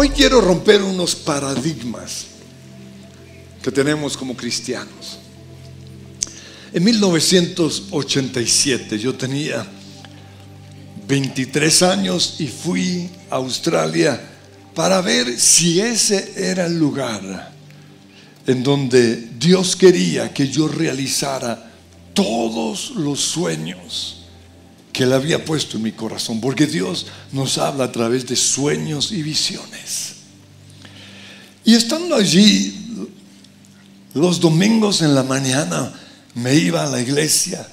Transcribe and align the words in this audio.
Hoy 0.00 0.10
quiero 0.10 0.40
romper 0.40 0.80
unos 0.80 1.16
paradigmas 1.16 2.26
que 3.60 3.72
tenemos 3.72 4.16
como 4.16 4.36
cristianos. 4.36 5.18
En 6.72 6.84
1987 6.84 8.96
yo 8.96 9.16
tenía 9.16 9.66
23 11.08 11.82
años 11.82 12.36
y 12.38 12.46
fui 12.46 13.10
a 13.28 13.38
Australia 13.38 14.20
para 14.72 15.00
ver 15.00 15.36
si 15.36 15.80
ese 15.80 16.32
era 16.36 16.66
el 16.66 16.78
lugar 16.78 17.50
en 18.46 18.62
donde 18.62 19.16
Dios 19.16 19.74
quería 19.74 20.32
que 20.32 20.46
yo 20.46 20.68
realizara 20.68 21.72
todos 22.14 22.90
los 22.90 23.18
sueños 23.18 24.17
que 24.92 25.04
Él 25.04 25.12
había 25.12 25.44
puesto 25.44 25.76
en 25.76 25.82
mi 25.84 25.92
corazón, 25.92 26.40
porque 26.40 26.66
Dios 26.66 27.06
nos 27.32 27.58
habla 27.58 27.84
a 27.84 27.92
través 27.92 28.26
de 28.26 28.36
sueños 28.36 29.12
y 29.12 29.22
visiones. 29.22 30.14
Y 31.64 31.74
estando 31.74 32.16
allí, 32.16 33.08
los 34.14 34.40
domingos 34.40 35.02
en 35.02 35.14
la 35.14 35.22
mañana 35.22 35.92
me 36.34 36.54
iba 36.54 36.84
a 36.84 36.86
la 36.86 37.00
iglesia 37.00 37.66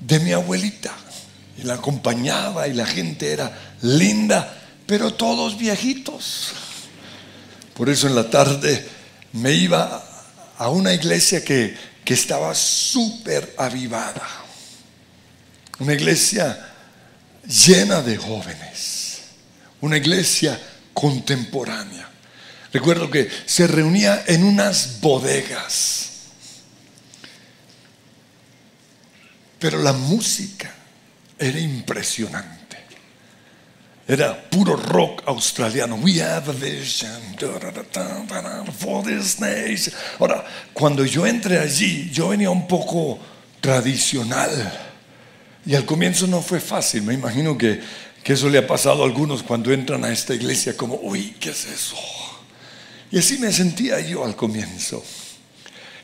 de 0.00 0.20
mi 0.20 0.32
abuelita 0.32 0.92
y 1.58 1.62
la 1.62 1.74
acompañaba 1.74 2.66
y 2.66 2.72
la 2.72 2.86
gente 2.86 3.32
era 3.32 3.76
linda, 3.82 4.58
pero 4.86 5.12
todos 5.12 5.58
viejitos. 5.58 6.52
Por 7.74 7.88
eso 7.88 8.06
en 8.06 8.14
la 8.14 8.30
tarde 8.30 8.86
me 9.32 9.52
iba 9.52 10.04
a 10.58 10.70
una 10.70 10.92
iglesia 10.92 11.44
que, 11.44 11.76
que 12.04 12.14
estaba 12.14 12.54
súper 12.54 13.54
avivada. 13.58 14.41
Una 15.82 15.94
iglesia 15.94 16.56
llena 17.44 18.02
de 18.02 18.16
jóvenes, 18.16 19.22
una 19.80 19.96
iglesia 19.96 20.56
contemporánea. 20.94 22.08
Recuerdo 22.72 23.10
que 23.10 23.28
se 23.46 23.66
reunía 23.66 24.22
en 24.28 24.44
unas 24.44 25.00
bodegas, 25.00 26.10
pero 29.58 29.82
la 29.82 29.92
música 29.92 30.72
era 31.36 31.58
impresionante. 31.58 32.76
Era 34.06 34.40
puro 34.50 34.76
rock 34.76 35.24
australiano. 35.26 35.96
We 35.96 36.22
have 36.22 36.48
a 36.48 36.52
vision 36.52 37.36
for 38.78 39.04
this 39.04 39.40
nation. 39.40 39.92
Ahora, 40.20 40.44
cuando 40.72 41.04
yo 41.04 41.26
entré 41.26 41.58
allí, 41.58 42.08
yo 42.12 42.28
venía 42.28 42.50
un 42.50 42.68
poco 42.68 43.18
tradicional 43.60 44.90
y 45.64 45.74
al 45.74 45.84
comienzo 45.84 46.26
no 46.26 46.42
fue 46.42 46.60
fácil, 46.60 47.02
me 47.02 47.14
imagino 47.14 47.56
que, 47.56 47.80
eso 48.24 48.48
le 48.48 48.58
ha 48.58 48.66
pasado 48.66 49.02
a 49.02 49.06
algunos 49.06 49.42
cuando 49.42 49.72
entran 49.72 50.04
a 50.04 50.10
esta 50.10 50.32
iglesia 50.32 50.76
como, 50.76 50.94
uy, 51.02 51.36
¿qué 51.38 51.50
es 51.50 51.66
eso? 51.66 51.96
Y 53.10 53.18
así 53.18 53.36
me 53.38 53.52
sentía 53.52 54.00
yo 54.00 54.24
al 54.24 54.36
comienzo. 54.36 55.04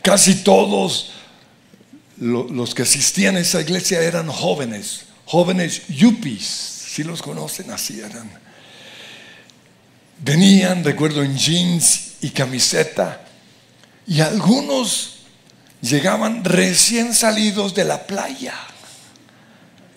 Casi 0.03 0.43
todos 0.43 1.13
los 2.19 2.75
que 2.75 2.83
asistían 2.83 3.37
a 3.37 3.41
esa 3.41 3.63
iglesia 3.63 4.03
eran 4.03 4.29
jóvenes, 4.29 5.05
jóvenes 5.25 5.87
yuppies, 5.89 6.45
si 6.45 7.03
los 7.03 7.23
conocen, 7.23 7.71
así 7.71 8.01
eran. 8.01 8.31
Venían, 10.19 10.85
recuerdo, 10.85 11.23
en 11.23 11.39
jeans 11.39 12.15
y 12.21 12.31
camiseta, 12.31 13.25
y 14.07 14.21
algunos 14.21 15.21
llegaban 15.81 16.45
recién 16.45 17.15
salidos 17.15 17.75
de 17.75 17.85
la 17.85 18.07
playa 18.07 18.68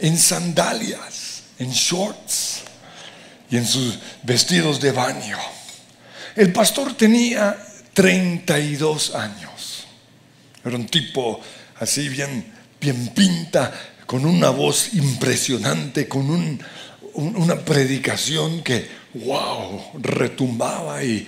en 0.01 0.17
sandalias, 0.17 1.43
en 1.59 1.71
shorts 1.71 2.61
y 3.49 3.57
en 3.57 3.65
sus 3.65 3.97
vestidos 4.23 4.81
de 4.81 4.91
baño. 4.91 5.37
El 6.35 6.51
pastor 6.51 6.95
tenía 6.95 7.55
32 7.93 9.15
años. 9.15 9.85
Era 10.65 10.75
un 10.75 10.87
tipo 10.87 11.39
así 11.79 12.09
bien, 12.09 12.51
bien 12.79 13.09
pinta, 13.09 13.73
con 14.05 14.25
una 14.25 14.49
voz 14.49 14.93
impresionante, 14.93 16.07
con 16.07 16.59
una 17.13 17.59
predicación 17.59 18.63
que, 18.63 18.89
wow, 19.13 19.81
retumbaba 20.01 21.03
y, 21.03 21.27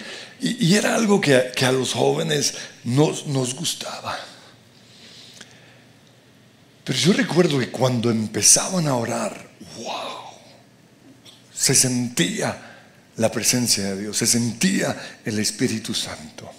era 0.75 0.95
algo 0.95 1.21
que, 1.21 1.35
a 1.35 1.71
los 1.71 1.93
jóvenes 1.93 2.55
nos, 2.83 3.27
nos 3.27 3.55
gustaba. 3.55 4.17
Pero 6.83 6.99
yo 6.99 7.13
recuerdo 7.13 7.59
que 7.59 7.69
cuando 7.69 8.11
empezaban 8.11 8.87
a 8.87 8.95
orar, 8.95 9.49
wow, 9.77 10.33
se 11.53 11.73
sentía 11.73 12.57
la 13.17 13.31
presencia 13.31 13.85
de 13.85 14.01
Dios, 14.01 14.17
se 14.17 14.27
sentía 14.27 15.19
el 15.23 15.39
Espíritu 15.39 15.93
Santo. 15.93 16.49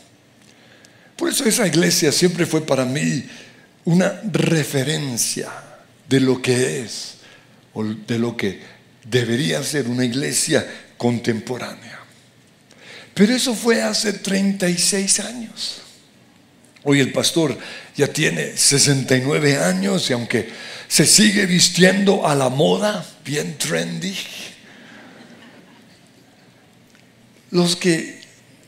Por 1.17 1.29
eso 1.29 1.45
esa 1.45 1.67
iglesia 1.67 2.11
siempre 2.11 2.47
fue 2.47 2.65
para 2.65 2.85
mí 2.85 3.25
una 3.85 4.21
referencia 4.33 5.51
de 6.09 6.21
lo 6.21 6.41
que 6.41 6.81
es 6.81 7.17
o 7.75 7.85
de 7.85 8.19
lo 8.19 8.37
que 8.37 8.61
debería 9.05 9.63
ser 9.63 9.89
una 9.89 10.05
iglesia 10.05 10.67
contemporánea. 10.97 12.01
Pero 13.13 13.35
eso 13.35 13.55
fue 13.55 13.83
hace 13.83 14.13
36 14.13 15.21
años. 15.21 15.84
Hoy 16.85 17.01
el 17.01 17.13
pastor 17.13 17.59
ya 17.97 18.09
tiene 18.09 18.57
69 18.57 19.59
años 19.59 20.09
y 20.11 20.13
aunque 20.13 20.49
se 20.87 21.07
sigue 21.07 21.47
vistiendo 21.47 22.29
a 22.29 22.35
la 22.35 22.51
moda, 22.51 23.05
bien 23.25 23.57
trendy, 23.57 24.15
los 27.51 27.75
que 27.77 28.21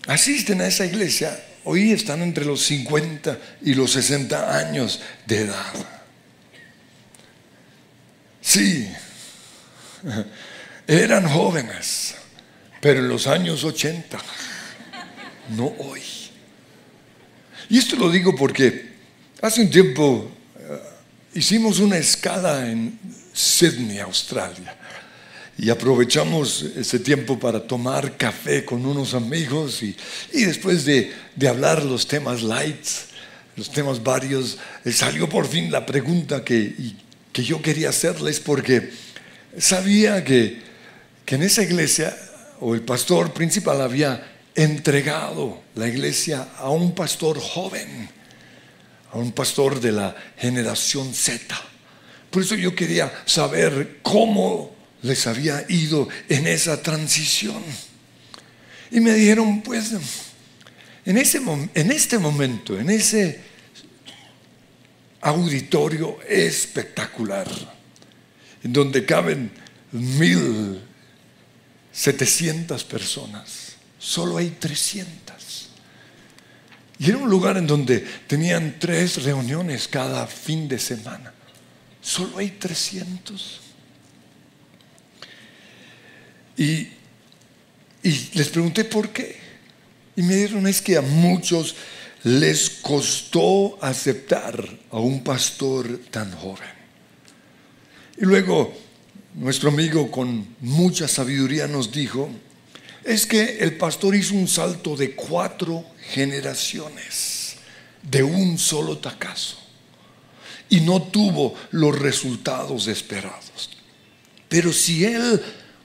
asisten 0.06 0.62
a 0.62 0.66
esa 0.66 0.86
iglesia 0.86 1.38
hoy 1.64 1.92
están 1.92 2.22
entre 2.22 2.44
los 2.44 2.64
50 2.64 3.38
y 3.62 3.74
los 3.74 3.92
60 3.92 4.56
años 4.56 5.00
de 5.26 5.40
edad. 5.40 5.74
Sí, 8.40 8.88
eran 10.86 11.28
jóvenes, 11.28 12.14
pero 12.80 13.00
en 13.00 13.08
los 13.08 13.26
años 13.26 13.64
80, 13.64 14.18
no 15.56 15.74
hoy. 15.78 16.15
Y 17.68 17.78
esto 17.78 17.96
lo 17.96 18.10
digo 18.10 18.34
porque 18.34 18.86
hace 19.42 19.60
un 19.62 19.70
tiempo 19.70 20.30
eh, 20.58 20.78
hicimos 21.34 21.80
una 21.80 21.96
escala 21.96 22.70
en 22.70 22.98
Sydney, 23.32 23.98
Australia. 23.98 24.76
Y 25.58 25.70
aprovechamos 25.70 26.62
ese 26.76 26.98
tiempo 26.98 27.38
para 27.38 27.66
tomar 27.66 28.16
café 28.16 28.64
con 28.64 28.84
unos 28.84 29.14
amigos 29.14 29.82
y, 29.82 29.96
después 30.32 30.84
de, 30.84 31.12
hablar 31.48 31.82
los 31.82 32.06
temas 32.06 32.42
lights, 32.42 33.06
los 33.56 33.70
temas 33.70 34.02
varios, 34.02 34.58
eh, 34.84 34.92
salió 34.92 35.28
por 35.28 35.46
fin 35.48 35.72
la 35.72 35.86
pregunta 35.86 36.44
que, 36.44 36.74
que 37.32 37.42
yo 37.42 37.62
quería 37.62 37.88
hacerles 37.88 38.38
porque 38.38 38.90
sabía 39.58 40.22
que, 40.22 40.60
que 41.24 41.34
en 41.34 41.42
esa 41.42 41.62
iglesia 41.62 42.14
o 42.60 42.74
el 42.74 42.82
pastor 42.82 43.32
principal 43.32 43.80
había 43.80 44.35
entregado 44.56 45.62
la 45.74 45.86
iglesia 45.86 46.48
a 46.58 46.70
un 46.70 46.94
pastor 46.94 47.38
joven, 47.38 48.08
a 49.12 49.18
un 49.18 49.32
pastor 49.32 49.80
de 49.80 49.92
la 49.92 50.16
generación 50.38 51.14
Z. 51.14 51.54
Por 52.30 52.42
eso 52.42 52.54
yo 52.54 52.74
quería 52.74 53.12
saber 53.26 54.00
cómo 54.02 54.74
les 55.02 55.26
había 55.26 55.64
ido 55.68 56.08
en 56.28 56.46
esa 56.46 56.82
transición. 56.82 57.62
Y 58.90 59.00
me 59.00 59.12
dijeron, 59.14 59.62
pues, 59.62 59.92
en, 61.04 61.18
ese, 61.18 61.40
en 61.74 61.90
este 61.92 62.18
momento, 62.18 62.78
en 62.78 62.90
ese 62.90 63.40
auditorio 65.20 66.18
espectacular, 66.28 67.48
en 68.62 68.72
donde 68.72 69.04
caben 69.04 69.50
mil 69.92 70.80
setecientas 71.92 72.84
personas, 72.84 73.65
solo 74.06 74.36
hay 74.36 74.50
300. 74.50 75.68
Y 76.98 77.08
era 77.10 77.18
un 77.18 77.28
lugar 77.28 77.56
en 77.56 77.66
donde 77.66 78.06
tenían 78.28 78.76
tres 78.78 79.24
reuniones 79.24 79.88
cada 79.88 80.26
fin 80.28 80.68
de 80.68 80.78
semana. 80.78 81.34
Solo 82.00 82.38
hay 82.38 82.50
300. 82.50 83.60
Y, 86.56 86.88
y 88.02 88.30
les 88.34 88.48
pregunté 88.48 88.84
por 88.84 89.10
qué. 89.10 89.36
Y 90.14 90.22
me 90.22 90.36
dijeron 90.36 90.68
es 90.68 90.80
que 90.80 90.96
a 90.96 91.02
muchos 91.02 91.74
les 92.22 92.70
costó 92.70 93.76
aceptar 93.82 94.64
a 94.92 95.00
un 95.00 95.24
pastor 95.24 95.98
tan 96.10 96.30
joven. 96.32 96.70
Y 98.18 98.24
luego 98.24 98.72
nuestro 99.34 99.68
amigo 99.68 100.10
con 100.12 100.46
mucha 100.60 101.08
sabiduría 101.08 101.66
nos 101.66 101.90
dijo, 101.92 102.30
es 103.06 103.24
que 103.24 103.58
el 103.58 103.76
pastor 103.76 104.16
hizo 104.16 104.34
un 104.34 104.48
salto 104.48 104.96
de 104.96 105.14
cuatro 105.14 105.84
generaciones 106.10 107.54
de 108.02 108.22
un 108.22 108.58
solo 108.58 108.98
tacazo 108.98 109.56
y 110.68 110.80
no 110.80 111.00
tuvo 111.02 111.54
los 111.70 111.96
resultados 111.96 112.88
esperados. 112.88 113.70
Pero 114.48 114.72
si 114.72 115.04
él 115.04 115.40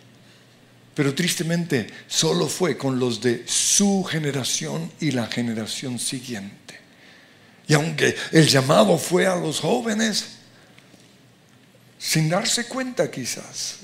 Pero 0.96 1.14
tristemente 1.14 1.88
solo 2.08 2.48
fue 2.48 2.78
con 2.78 2.98
los 2.98 3.20
de 3.22 3.44
su 3.46 4.04
generación 4.06 4.92
y 5.02 5.12
la 5.12 5.28
generación 5.28 6.00
siguiente. 6.00 6.80
Y 7.68 7.74
aunque 7.74 8.16
el 8.32 8.48
llamado 8.48 8.98
fue 8.98 9.28
a 9.28 9.36
los 9.36 9.60
jóvenes, 9.60 10.26
sin 12.00 12.30
darse 12.30 12.66
cuenta 12.68 13.12
quizás, 13.12 13.78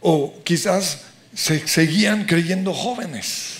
o 0.00 0.42
quizás 0.42 1.02
se 1.34 1.66
seguían 1.68 2.24
creyendo 2.24 2.74
jóvenes, 2.74 3.58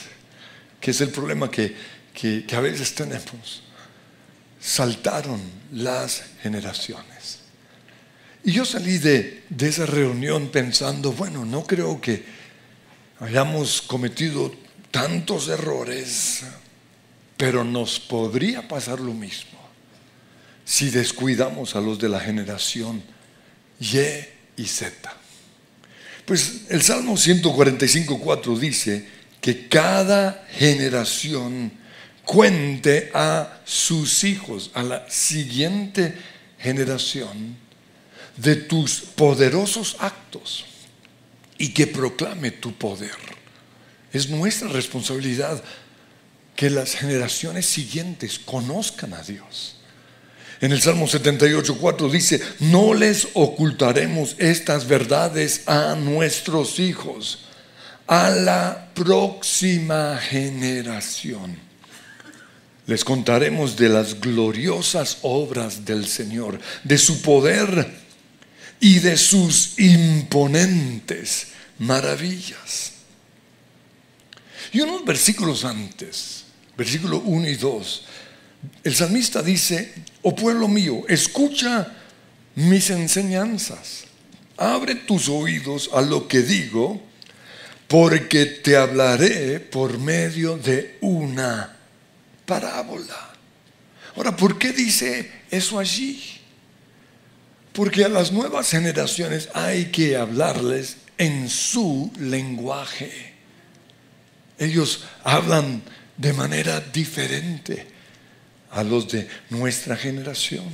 que 0.81 0.91
es 0.91 1.01
el 1.01 1.11
problema 1.11 1.51
que, 1.51 1.95
a 2.53 2.61
veces 2.61 2.95
tenemos. 2.95 3.63
Saltaron 4.61 5.41
las 5.73 6.23
generaciones. 6.43 7.41
Y 8.43 8.53
yo 8.53 8.65
salí 8.65 8.99
de, 8.99 9.45
de 9.49 9.69
esa 9.69 9.87
reunión 9.87 10.49
pensando, 10.49 11.13
bueno, 11.13 11.45
no 11.45 11.65
creo 11.65 12.01
que 12.01 12.25
hayamos 13.21 13.83
cometido 13.83 14.53
tantos 14.91 15.49
errores, 15.49 16.43
pero 17.37 17.65
nos 17.65 17.99
podría 17.99 18.67
pasar 18.67 19.01
lo 19.01 19.13
mismo 19.13 19.59
si 20.65 20.91
descuidamos 20.91 21.77
a 21.77 21.81
los 21.81 21.99
de 21.99 22.09
la 22.09 22.21
generación 22.21 23.03
Y 23.81 23.99
y 24.57 24.65
Z. 24.67 25.13
Pues 26.25 26.63
el 26.71 26.81
Salmo 26.83 27.15
145.4 27.15 28.59
dice 28.59 29.07
que 29.41 29.69
cada 29.69 30.47
generación 30.53 31.71
cuente 32.25 33.11
a 33.13 33.61
sus 33.65 34.25
hijos, 34.25 34.71
a 34.73 34.83
la 34.83 35.11
siguiente 35.11 36.15
generación, 36.59 37.57
de 38.39 38.57
tus 38.57 39.01
poderosos 39.01 39.97
actos 40.01 40.65
y 41.65 41.69
que 41.69 41.87
proclame 41.87 42.51
tu 42.51 42.75
poder. 42.75 43.17
Es 44.13 44.29
nuestra 44.29 44.69
responsabilidad 44.69 45.65
que 46.55 46.69
las 46.69 46.95
generaciones 46.95 47.65
siguientes 47.65 48.39
conozcan 48.39 49.15
a 49.15 49.23
Dios. 49.23 49.77
En 50.61 50.73
el 50.73 50.83
Salmo 50.83 51.07
78.4 51.07 52.11
dice, 52.11 52.43
no 52.61 52.93
les 52.93 53.29
ocultaremos 53.33 54.37
estas 54.39 54.87
verdades 54.87 55.63
a 55.67 55.95
nuestros 55.95 56.79
hijos, 56.79 57.47
a 58.07 58.29
la 58.29 58.91
próxima 58.93 60.19
generación. 60.19 61.57
Les 62.87 63.07
contaremos 63.07 63.75
de 63.79 63.89
las 63.89 64.21
gloriosas 64.21 65.17
obras 65.23 65.87
del 65.87 66.07
Señor, 66.07 66.61
de 66.83 66.99
su 66.99 67.23
poder 67.23 68.04
y 68.85 68.99
de 68.99 69.17
sus 69.17 69.79
imponentes 69.79 71.47
maravillas. 71.79 72.93
Y 74.75 74.83
unos 74.83 75.07
versículos 75.07 75.65
antes, 75.65 76.45
versículo 76.77 77.21
1 77.21 77.49
y 77.49 77.55
2, 77.55 78.05
el 78.83 78.95
salmista 78.95 79.43
dice, 79.43 79.95
oh 80.21 80.35
pueblo 80.35 80.69
mío, 80.69 81.03
escucha 81.09 81.95
mis 82.57 82.91
enseñanzas, 82.91 84.05
abre 84.59 84.97
tus 84.97 85.31
oídos 85.31 85.89
a 85.95 86.03
lo 86.03 86.29
que 86.29 86.43
digo, 86.43 87.03
porque 87.89 88.45
te 88.45 88.77
hablaré 88.77 89.61
por 89.61 89.99
medio 89.99 90.59
de 90.59 90.99
una 91.01 91.75
parábola. 92.45 93.33
Ahora, 94.15 94.37
¿por 94.37 94.59
qué 94.59 94.73
dice 94.73 95.33
eso 95.51 95.79
allí? 95.79 96.34
Porque 97.75 98.05
a 98.05 98.09
las 98.09 98.31
nuevas 98.31 98.71
generaciones 98.71 99.49
hay 99.53 99.87
que 99.87 100.17
hablarles 100.17 100.97
en 101.19 101.49
su 101.51 102.11
lenguaje. 102.21 103.35
Ellos 104.59 105.05
hablan 105.25 105.83
de 106.17 106.33
manera 106.33 106.81
diferente 106.81 107.85
a 108.71 108.85
los 108.85 109.09
de 109.09 109.29
nuestra 109.51 109.97
generación. 109.97 110.65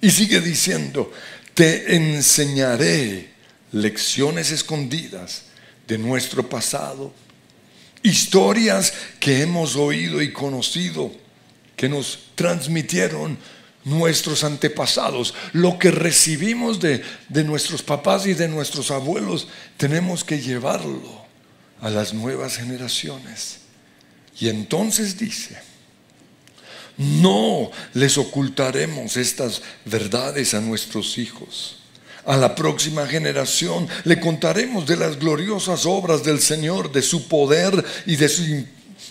Y 0.00 0.10
sigue 0.10 0.40
diciendo, 0.40 1.12
te 1.52 1.94
enseñaré 1.94 3.30
lecciones 3.72 4.50
escondidas 4.50 5.42
de 5.86 5.98
nuestro 5.98 6.48
pasado, 6.48 7.12
historias 8.02 8.94
que 9.20 9.42
hemos 9.42 9.76
oído 9.76 10.22
y 10.22 10.32
conocido, 10.32 11.12
que 11.76 11.86
nos 11.86 12.30
transmitieron 12.34 13.36
nuestros 13.88 14.44
antepasados, 14.44 15.34
lo 15.52 15.78
que 15.78 15.90
recibimos 15.90 16.80
de, 16.80 17.02
nuestros 17.44 17.82
papás 17.82 18.26
y 18.26 18.34
de 18.34 18.48
nuestros 18.48 18.90
abuelos, 18.90 19.48
tenemos 19.76 20.24
que 20.24 20.40
llevarlo 20.40 21.26
a 21.80 21.90
las 21.90 22.14
nuevas 22.14 22.56
generaciones. 22.56 23.58
Y 24.40 24.48
entonces 24.48 25.18
dice, 25.18 25.58
no 26.96 27.70
les 27.94 28.18
ocultaremos 28.18 29.16
estas 29.16 29.62
verdades 29.84 30.54
a 30.54 30.60
nuestros 30.60 31.18
hijos. 31.18 31.76
A 32.24 32.36
la 32.36 32.54
próxima 32.54 33.06
generación 33.06 33.88
le 34.04 34.20
contaremos 34.20 34.86
de 34.86 34.96
las 34.96 35.18
gloriosas 35.18 35.86
obras 35.86 36.22
del 36.22 36.40
Señor, 36.40 36.92
de 36.92 37.00
su 37.00 37.26
poder 37.26 37.84
y 38.04 38.16
de 38.16 38.28
su 38.28 38.44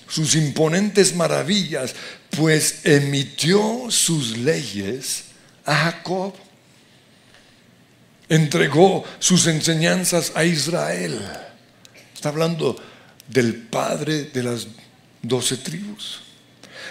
sus 0.07 0.35
imponentes 0.35 1.15
maravillas, 1.15 1.93
pues 2.31 2.81
emitió 2.83 3.87
sus 3.89 4.37
leyes 4.37 5.25
a 5.65 5.75
Jacob. 5.75 6.33
Entregó 8.29 9.05
sus 9.19 9.47
enseñanzas 9.47 10.33
a 10.35 10.43
Israel. 10.43 11.21
Está 12.13 12.29
hablando 12.29 12.75
del 13.27 13.55
padre 13.55 14.23
de 14.25 14.43
las 14.43 14.67
doce 15.21 15.57
tribus. 15.57 16.21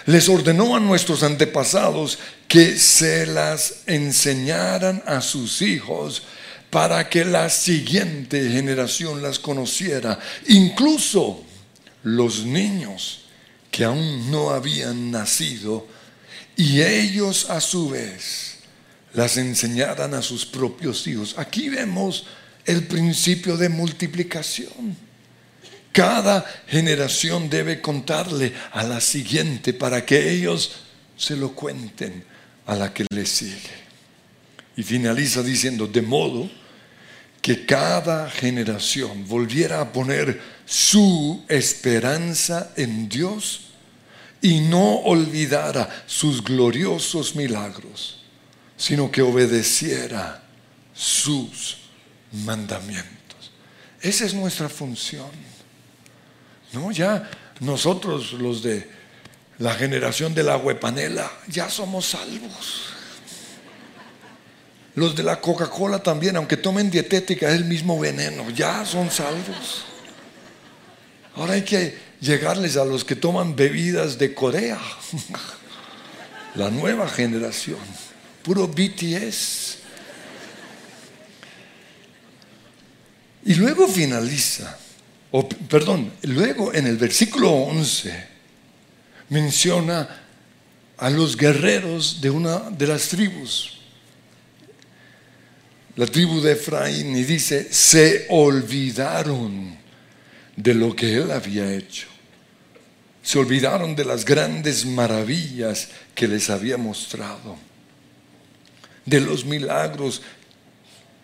Les 0.05 0.29
ordenó 0.29 0.75
a 0.75 0.79
nuestros 0.79 1.21
antepasados 1.23 2.17
que 2.47 2.77
se 2.77 3.25
las 3.25 3.83
enseñaran 3.87 5.03
a 5.05 5.21
sus 5.21 5.61
hijos 5.61 6.23
para 6.69 7.09
que 7.09 7.25
la 7.25 7.49
siguiente 7.49 8.49
generación 8.49 9.21
las 9.21 9.39
conociera. 9.39 10.17
Incluso 10.47 11.43
los 12.03 12.45
niños 12.45 13.26
que 13.77 13.83
aún 13.83 14.31
no 14.31 14.49
habían 14.49 15.11
nacido 15.11 15.85
y 16.55 16.81
ellos 16.81 17.47
a 17.51 17.61
su 17.61 17.91
vez 17.91 18.55
las 19.13 19.37
enseñaran 19.37 20.15
a 20.15 20.23
sus 20.23 20.47
propios 20.47 21.05
hijos. 21.05 21.35
Aquí 21.37 21.69
vemos 21.69 22.25
el 22.65 22.87
principio 22.87 23.55
de 23.55 23.69
multiplicación. 23.69 24.97
Cada 25.91 26.43
generación 26.65 27.51
debe 27.51 27.79
contarle 27.79 28.51
a 28.71 28.81
la 28.81 28.99
siguiente 28.99 29.75
para 29.75 30.03
que 30.03 30.27
ellos 30.27 30.71
se 31.15 31.35
lo 31.35 31.53
cuenten 31.53 32.23
a 32.65 32.73
la 32.73 32.91
que 32.91 33.05
le 33.11 33.27
sigue. 33.27 33.77
Y 34.75 34.81
finaliza 34.81 35.43
diciendo, 35.43 35.85
de 35.85 36.01
modo 36.01 36.49
que 37.43 37.63
cada 37.67 38.27
generación 38.31 39.27
volviera 39.27 39.81
a 39.81 39.93
poner 39.93 40.41
su 40.65 41.45
esperanza 41.47 42.73
en 42.75 43.07
Dios 43.07 43.66
y 44.41 44.59
no 44.61 44.97
olvidara 44.99 46.03
sus 46.05 46.43
gloriosos 46.43 47.35
milagros, 47.35 48.23
sino 48.75 49.11
que 49.11 49.21
obedeciera 49.21 50.43
sus 50.93 51.77
mandamientos. 52.31 53.51
Esa 54.01 54.25
es 54.25 54.33
nuestra 54.33 54.69
función. 54.69 55.29
No, 56.73 56.91
ya 56.91 57.29
nosotros 57.59 58.33
los 58.33 58.61
de 58.61 58.89
la 59.57 59.73
generación 59.73 60.35
de 60.35 60.43
la 60.43 60.57
huepanela 60.57 61.31
ya 61.47 61.69
somos 61.69 62.05
salvos. 62.07 62.93
Los 64.95 65.15
de 65.15 65.23
la 65.23 65.39
Coca-Cola 65.39 65.99
también, 65.99 66.35
aunque 66.37 66.57
tomen 66.57 66.89
dietética, 66.89 67.49
es 67.49 67.55
el 67.55 67.65
mismo 67.65 67.99
veneno, 67.99 68.49
ya 68.49 68.83
son 68.85 69.11
salvos. 69.11 69.85
Ahora 71.35 71.53
hay 71.53 71.61
que 71.61 72.06
llegarles 72.19 72.77
a 72.77 72.85
los 72.85 73.03
que 73.03 73.15
toman 73.15 73.55
bebidas 73.55 74.17
de 74.17 74.33
Corea, 74.33 74.79
la 76.55 76.69
nueva 76.69 77.07
generación, 77.07 77.79
puro 78.43 78.67
BTS. 78.67 79.77
Y 83.45 83.55
luego 83.55 83.87
finaliza, 83.87 84.77
o 85.31 85.47
perdón, 85.47 86.11
luego 86.23 86.73
en 86.73 86.87
el 86.87 86.97
versículo 86.97 87.51
11 87.51 88.27
menciona 89.29 90.23
a 90.97 91.09
los 91.09 91.37
guerreros 91.37 92.19
de 92.19 92.29
una 92.29 92.69
de 92.71 92.87
las 92.87 93.07
tribus, 93.09 93.77
la 95.95 96.05
tribu 96.05 96.41
de 96.41 96.53
Efraín, 96.53 97.15
y 97.15 97.23
dice, 97.23 97.71
se 97.71 98.27
olvidaron 98.29 99.77
de 100.57 100.73
lo 100.73 100.93
que 100.93 101.15
él 101.15 101.31
había 101.31 101.71
hecho. 101.73 102.07
Se 103.23 103.39
olvidaron 103.39 103.95
de 103.95 104.03
las 104.03 104.25
grandes 104.25 104.85
maravillas 104.85 105.89
que 106.13 106.27
les 106.27 106.49
había 106.49 106.77
mostrado, 106.77 107.55
de 109.05 109.21
los 109.21 109.45
milagros 109.45 110.21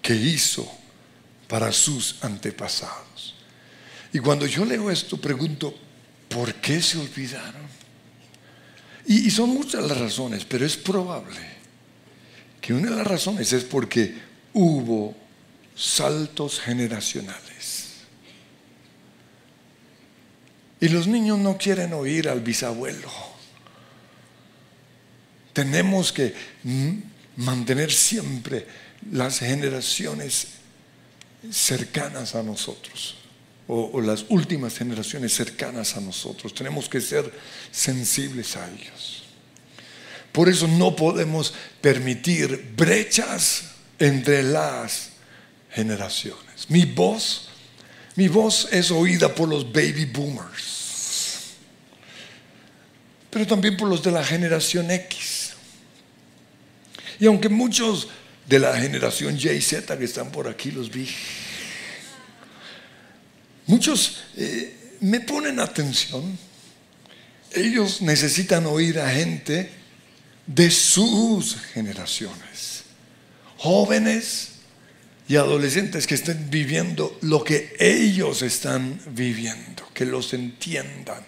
que 0.02 0.16
hizo 0.16 0.70
para 1.48 1.72
sus 1.72 2.18
antepasados. 2.22 3.36
Y 4.13 4.20
cuando 4.20 4.46
yo 4.46 4.63
leo 4.63 4.92
esto, 4.92 5.18
pregunto, 5.18 5.74
¿por 6.30 6.54
qué 6.56 6.82
se 6.82 7.00
olvidaron? 7.00 7.63
Y, 9.06 9.30
son 9.32 9.50
muchas 9.50 9.84
las 9.84 9.98
razones, 9.98 10.46
pero 10.46 10.66
es 10.66 10.78
probable 10.78 11.40
que 12.62 12.74
una 12.74 12.92
de 12.92 12.96
las 12.98 13.08
razones 13.08 13.52
es 13.52 13.63
porque 13.63 14.13
hubo 14.54 15.16
saltos 15.75 16.60
generacionales. 16.60 17.53
Y 20.84 20.90
los 20.90 21.08
niños 21.08 21.40
no 21.40 21.58
quieren 21.58 21.94
oír 21.94 22.28
al 22.28 22.42
bisabuelo. 22.42 23.10
Tenemos 25.54 26.12
que 26.12 26.36
mantener 27.38 27.90
siempre 27.90 28.68
las 29.10 29.40
generaciones 29.40 30.48
cercanas 31.50 32.36
a 32.36 32.44
nosotros 32.44 33.16
o, 33.66 34.02
las 34.02 34.25
últimas 34.28 34.78
generaciones 34.78 35.34
cercanas 35.34 35.96
a 35.96 36.02
nosotros. 36.02 36.54
Tenemos 36.54 36.90
que 36.90 37.00
ser 37.00 37.32
sensibles 37.72 38.58
a 38.58 38.70
ellos. 38.70 39.24
Por 40.34 40.50
eso 40.50 40.68
no 40.68 40.98
podemos 40.98 41.54
permitir 41.80 42.74
brechas 42.75 43.72
entre 44.00 44.44
las 44.44 45.12
generaciones. 45.72 46.70
Mi 46.70 46.84
voz, 46.84 47.53
mi 48.15 48.27
voz 48.27 48.67
es 48.72 48.91
oída 48.91 49.34
por 49.34 49.50
los 49.50 49.72
baby 49.72 50.05
boomers, 50.05 51.53
pero 53.29 53.48
también 53.48 53.75
por 53.75 53.88
los 53.88 54.03
de 54.03 54.12
la 54.12 54.24
generación 54.24 54.91
X. 54.91 55.53
Y 57.20 57.25
aunque 57.25 57.50
muchos 57.50 58.08
de 58.48 58.60
la 58.60 58.77
generación 58.77 59.38
Y 59.38 59.62
Z 59.62 59.98
que 59.98 60.05
están 60.05 60.32
por 60.32 60.48
aquí 60.48 60.72
los 60.72 60.91
vi, 60.91 61.08
Muchos 63.65 64.17
eh, 64.36 64.98
me 65.00 65.22
ponen 65.22 65.60
atención. 65.60 66.38
Ellos 67.51 68.01
necesitan 68.01 68.65
oír 68.65 69.00
a 69.00 69.10
gente 69.10 69.70
de 70.46 70.70
sus 70.70 71.55
generaciones, 71.74 72.84
jóvenes 73.58 74.53
y 75.27 75.36
adolescentes 75.36 76.06
que 76.06 76.15
estén 76.15 76.50
viviendo 76.50 77.18
lo 77.22 77.44
que 77.44 77.75
ellos 77.80 78.42
están 78.42 79.00
viviendo, 79.08 79.84
que 79.94 80.06
los 80.06 80.34
entiendan. 80.34 81.25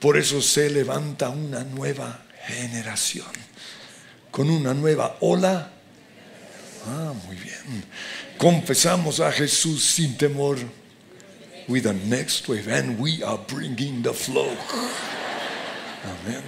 Por 0.00 0.16
eso 0.16 0.42
se 0.42 0.70
levanta 0.70 1.28
una 1.30 1.64
nueva 1.64 2.24
generación, 2.46 3.26
con 4.30 4.50
una 4.50 4.74
nueva 4.74 5.16
ola. 5.20 5.72
Ah, 6.86 7.12
muy 7.26 7.36
bien. 7.36 7.84
Confesamos 8.36 9.20
a 9.20 9.30
Jesús 9.32 9.84
sin 9.84 10.16
temor 10.16 10.58
with 11.68 11.82
the 11.82 11.92
next 11.92 12.48
wave, 12.48 12.68
and 12.68 12.98
we 12.98 13.22
are 13.22 13.38
bringing 13.48 14.02
the 14.02 14.12
flow. 14.12 14.50
Amén. 16.04 16.42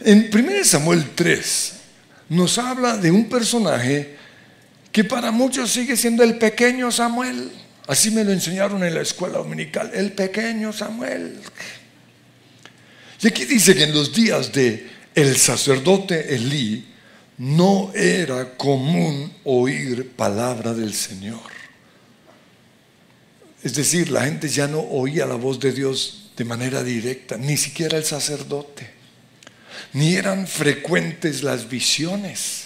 En 0.00 0.30
1 0.30 0.64
Samuel 0.64 1.14
3 1.14 1.72
nos 2.28 2.58
habla 2.58 2.96
de 2.96 3.10
un 3.10 3.28
personaje 3.28 4.16
que 4.94 5.02
para 5.02 5.32
muchos 5.32 5.72
sigue 5.72 5.96
siendo 5.96 6.22
el 6.22 6.38
pequeño 6.38 6.92
Samuel. 6.92 7.50
Así 7.88 8.12
me 8.12 8.22
lo 8.22 8.30
enseñaron 8.30 8.84
en 8.84 8.94
la 8.94 9.00
escuela 9.00 9.38
dominical, 9.38 9.90
el 9.92 10.12
pequeño 10.12 10.72
Samuel. 10.72 11.40
Y 13.20 13.26
aquí 13.26 13.44
dice 13.44 13.74
que 13.74 13.82
en 13.82 13.92
los 13.92 14.14
días 14.14 14.52
de 14.52 14.88
el 15.16 15.36
sacerdote 15.36 16.36
Elí 16.36 16.86
no 17.38 17.90
era 17.92 18.56
común 18.56 19.32
oír 19.42 20.12
palabra 20.12 20.72
del 20.72 20.94
Señor. 20.94 21.50
Es 23.64 23.74
decir, 23.74 24.10
la 24.10 24.22
gente 24.22 24.48
ya 24.48 24.68
no 24.68 24.78
oía 24.78 25.26
la 25.26 25.34
voz 25.34 25.58
de 25.58 25.72
Dios 25.72 26.30
de 26.36 26.44
manera 26.44 26.84
directa, 26.84 27.36
ni 27.36 27.56
siquiera 27.56 27.98
el 27.98 28.04
sacerdote. 28.04 28.88
Ni 29.92 30.14
eran 30.14 30.46
frecuentes 30.46 31.42
las 31.42 31.68
visiones, 31.68 32.63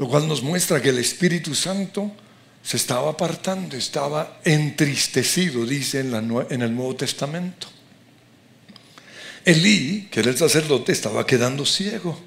lo 0.00 0.08
cual 0.08 0.26
nos 0.26 0.42
muestra 0.42 0.80
que 0.80 0.88
el 0.88 0.98
Espíritu 0.98 1.54
Santo 1.54 2.10
se 2.62 2.78
estaba 2.78 3.10
apartando, 3.10 3.76
estaba 3.76 4.40
entristecido, 4.46 5.66
dice 5.66 6.00
en, 6.00 6.62
el 6.62 6.74
Nuevo 6.74 6.96
Testamento. 6.96 7.66
Elí, 9.44 10.08
que 10.10 10.20
era 10.20 10.30
el 10.30 10.38
sacerdote, 10.38 10.92
estaba 10.92 11.26
quedando 11.26 11.66
ciego. 11.66 12.18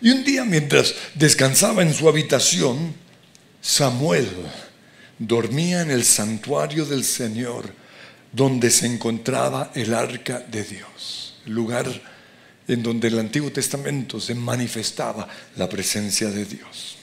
Y 0.00 0.10
un 0.10 0.22
día 0.22 0.44
mientras 0.44 0.94
descansaba 1.14 1.82
en 1.82 1.92
su 1.92 2.08
habitación, 2.08 2.94
Samuel, 3.60 4.28
dormía 5.18 5.82
en 5.82 5.90
el 5.90 6.04
santuario 6.04 6.86
del 6.86 7.02
Señor, 7.02 7.74
donde 8.30 8.70
se 8.70 8.86
encontraba 8.86 9.72
el 9.74 9.92
arca 9.92 10.38
de 10.38 10.62
Dios, 10.62 11.34
el 11.46 11.52
lugar 11.54 12.11
en 12.68 12.82
donde 12.82 13.08
el 13.08 13.18
Antiguo 13.18 13.50
Testamento 13.50 14.20
se 14.20 14.34
manifestaba 14.34 15.28
la 15.56 15.68
presencia 15.68 16.30
de 16.30 16.44
Dios. 16.44 16.96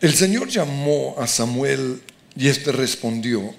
El 0.00 0.14
Señor 0.14 0.48
llamó 0.48 1.16
a 1.18 1.26
Samuel 1.26 2.02
y 2.36 2.48
éste 2.48 2.70
respondió, 2.70 3.54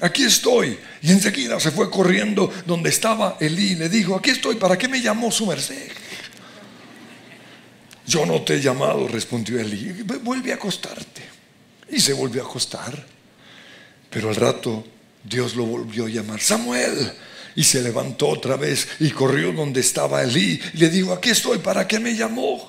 aquí 0.00 0.24
estoy. 0.24 0.78
Y 1.00 1.12
enseguida 1.12 1.60
se 1.60 1.70
fue 1.70 1.90
corriendo 1.90 2.52
donde 2.66 2.90
estaba 2.90 3.36
Elí 3.40 3.72
y 3.72 3.74
le 3.76 3.88
dijo, 3.88 4.16
aquí 4.16 4.30
estoy, 4.30 4.56
¿para 4.56 4.76
qué 4.76 4.88
me 4.88 5.00
llamó 5.00 5.30
su 5.30 5.46
merced? 5.46 5.92
Yo 8.06 8.26
no 8.26 8.42
te 8.42 8.56
he 8.56 8.60
llamado, 8.60 9.08
respondió 9.08 9.58
Elí. 9.58 9.92
Vuelve 10.22 10.52
a 10.52 10.56
acostarte. 10.56 11.22
Y 11.88 12.00
se 12.00 12.12
volvió 12.12 12.42
a 12.42 12.46
acostar. 12.46 13.06
Pero 14.10 14.28
al 14.28 14.36
rato 14.36 14.84
Dios 15.22 15.54
lo 15.56 15.64
volvió 15.64 16.06
a 16.06 16.08
llamar, 16.08 16.40
Samuel. 16.40 17.12
Y 17.56 17.62
se 17.64 17.82
levantó 17.82 18.28
otra 18.28 18.56
vez 18.56 18.88
y 19.00 19.10
corrió 19.10 19.52
donde 19.52 19.80
estaba 19.80 20.22
Elí. 20.22 20.60
Y 20.74 20.78
le 20.78 20.88
dijo, 20.88 21.12
aquí 21.12 21.30
estoy, 21.30 21.58
¿para 21.58 21.86
qué 21.86 22.00
me 22.00 22.14
llamó? 22.14 22.68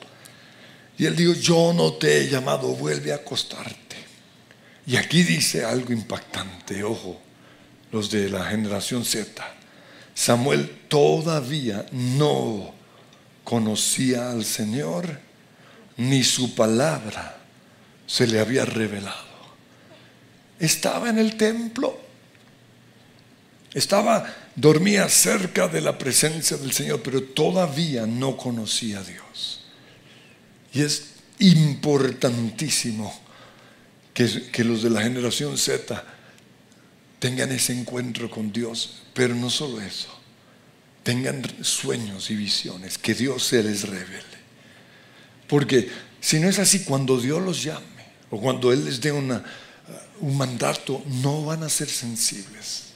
Y 0.98 1.06
él 1.06 1.16
dijo, 1.16 1.34
yo 1.34 1.74
no 1.74 1.94
te 1.94 2.22
he 2.22 2.30
llamado, 2.30 2.70
vuelve 2.76 3.12
a 3.12 3.16
acostarte. 3.16 3.96
Y 4.88 4.98
aquí 4.98 5.24
dice 5.24 5.66
algo 5.66 5.92
impactante, 5.92 6.84
ojo, 6.84 7.20
los 7.92 8.12
de 8.12 8.30
la 8.30 8.46
generación 8.46 9.04
Z. 9.04 9.44
Samuel 10.14 10.70
todavía 10.88 11.86
no 11.92 12.74
conocía 13.44 14.32
al 14.32 14.46
Señor 14.46 15.20
ni 15.98 16.24
su 16.24 16.56
palabra 16.56 17.38
se 18.06 18.28
le 18.28 18.40
había 18.40 18.66
revelado. 18.66 19.26
Estaba 20.60 21.10
en 21.10 21.20
el 21.20 21.36
templo, 21.36 22.00
estaba, 23.74 24.26
dormía 24.56 25.10
cerca 25.10 25.68
de 25.68 25.82
la 25.82 25.98
presencia 25.98 26.58
del 26.58 26.72
Señor, 26.72 27.02
pero 27.04 27.22
todavía 27.22 28.06
no 28.06 28.38
conocía 28.38 29.00
a 29.00 29.04
Dios. 29.04 29.62
Y 30.74 30.82
es 30.82 31.08
importantísimo 31.40 33.14
que, 34.14 34.64
los 34.64 34.82
de 34.82 34.90
la 34.90 35.02
generación 35.02 35.58
Z 35.58 36.04
tengan 37.20 37.52
ese 37.52 37.74
encuentro 37.74 38.30
con 38.30 38.52
Dios, 38.52 39.04
pero 39.14 39.36
no 39.36 39.50
solo 39.50 39.82
eso, 39.82 40.08
tengan 41.04 41.44
sueños 41.62 42.32
y 42.32 42.36
visiones, 42.36 42.98
que 42.98 43.14
Dios 43.14 43.44
se 43.44 43.62
les 43.62 43.88
revele. 43.88 44.36
Porque 45.48 45.90
si 46.22 46.40
no 46.40 46.48
es 46.48 46.60
así, 46.60 46.84
cuando 46.84 47.20
Dios 47.20 47.42
los 47.42 47.62
llame 47.62 47.86
o 48.32 48.40
cuando 48.40 48.72
Él 48.72 48.86
les 48.86 49.02
dé 49.02 49.12
un 49.12 50.38
mandato, 50.38 51.04
no 51.08 51.46
van 51.46 51.64
a 51.64 51.70
ser 51.70 51.90
sensibles. 51.90 52.95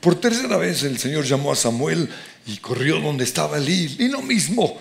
Por 0.00 0.20
tercera 0.20 0.56
vez 0.56 0.82
el 0.84 0.98
Señor 0.98 1.24
llamó 1.24 1.52
a 1.52 1.56
Samuel 1.56 2.08
y 2.46 2.58
corrió 2.58 3.00
donde 3.00 3.24
estaba 3.24 3.58
Elí 3.58 3.96
y 3.98 4.08
lo 4.08 4.22
mismo. 4.22 4.78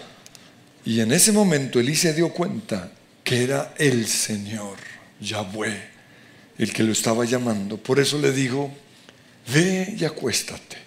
Y 0.86 1.01
en 1.01 1.12
ese 1.12 1.31
momento 1.31 1.79
Elí 1.79 1.95
se 1.95 2.13
dio 2.13 2.29
cuenta 2.29 2.91
que 3.24 3.43
era 3.43 3.74
el 3.77 4.07
Señor, 4.07 4.77
Yahweh, 5.19 5.89
el 6.57 6.71
que 6.71 6.83
lo 6.83 6.91
estaba 6.91 7.25
llamando. 7.25 7.77
Por 7.77 8.00
eso 8.00 8.17
le 8.19 8.31
dijo, 8.31 8.71
ve 9.51 9.95
y 10.00 10.05
acuéstate. 10.05 10.77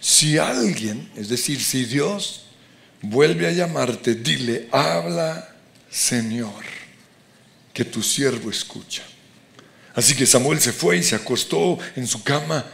Si 0.00 0.36
alguien, 0.38 1.10
es 1.16 1.28
decir, 1.28 1.62
si 1.62 1.84
Dios 1.84 2.46
vuelve 3.02 3.46
a 3.46 3.52
llamarte, 3.52 4.14
dile, 4.14 4.68
habla 4.72 5.54
Señor, 5.90 6.64
que 7.72 7.84
tu 7.84 8.02
siervo 8.02 8.50
escucha. 8.50 9.02
Así 9.94 10.14
que 10.14 10.26
Samuel 10.26 10.60
se 10.60 10.72
fue 10.72 10.96
y 10.96 11.02
se 11.02 11.14
acostó 11.14 11.78
en 11.94 12.06
su 12.06 12.22
cama 12.24 12.64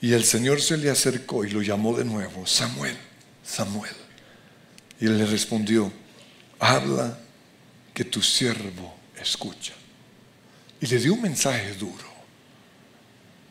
y 0.00 0.12
el 0.12 0.24
Señor 0.24 0.60
se 0.60 0.76
le 0.76 0.90
acercó 0.90 1.44
y 1.44 1.50
lo 1.50 1.62
llamó 1.62 1.96
de 1.96 2.04
nuevo, 2.04 2.46
Samuel, 2.46 2.96
Samuel. 3.44 3.94
Y 5.00 5.06
él 5.06 5.18
le 5.18 5.26
respondió, 5.26 5.92
habla 6.58 7.18
que 7.92 8.04
tu 8.04 8.22
siervo 8.22 8.96
escucha. 9.20 9.74
Y 10.80 10.86
le 10.86 10.98
dio 10.98 11.14
un 11.14 11.22
mensaje 11.22 11.74
duro. 11.74 12.06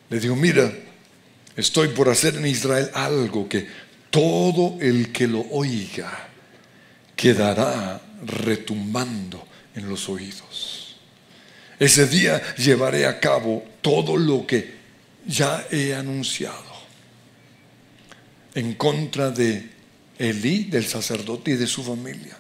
Le 0.10 0.20
dijo, 0.20 0.36
mira, 0.36 0.72
estoy 1.56 1.90
por 1.90 2.08
hacer 2.08 2.36
en 2.36 2.46
Israel 2.48 2.90
algo 2.94 3.50
que 3.50 3.68
todo 4.10 4.78
el 4.80 5.12
que 5.12 5.28
lo 5.28 5.42
oiga 5.52 6.30
quedará 7.16 8.02
retumbando 8.26 9.46
en 9.76 9.90
los 9.90 10.08
oídos. 10.08 10.96
Ese 11.78 12.08
día 12.08 12.42
llevaré 12.56 13.06
a 13.06 13.20
cabo 13.20 13.66
todo 13.82 14.16
lo 14.16 14.48
que 14.48 14.77
ya 15.28 15.68
he 15.70 15.94
anunciado 15.94 16.78
en 18.56 18.74
contra 18.74 19.30
de 19.30 19.70
Elí, 20.18 20.64
del 20.64 20.88
sacerdote 20.88 21.52
y 21.52 21.56
de 21.56 21.68
su 21.68 21.84
familia. 21.84 22.38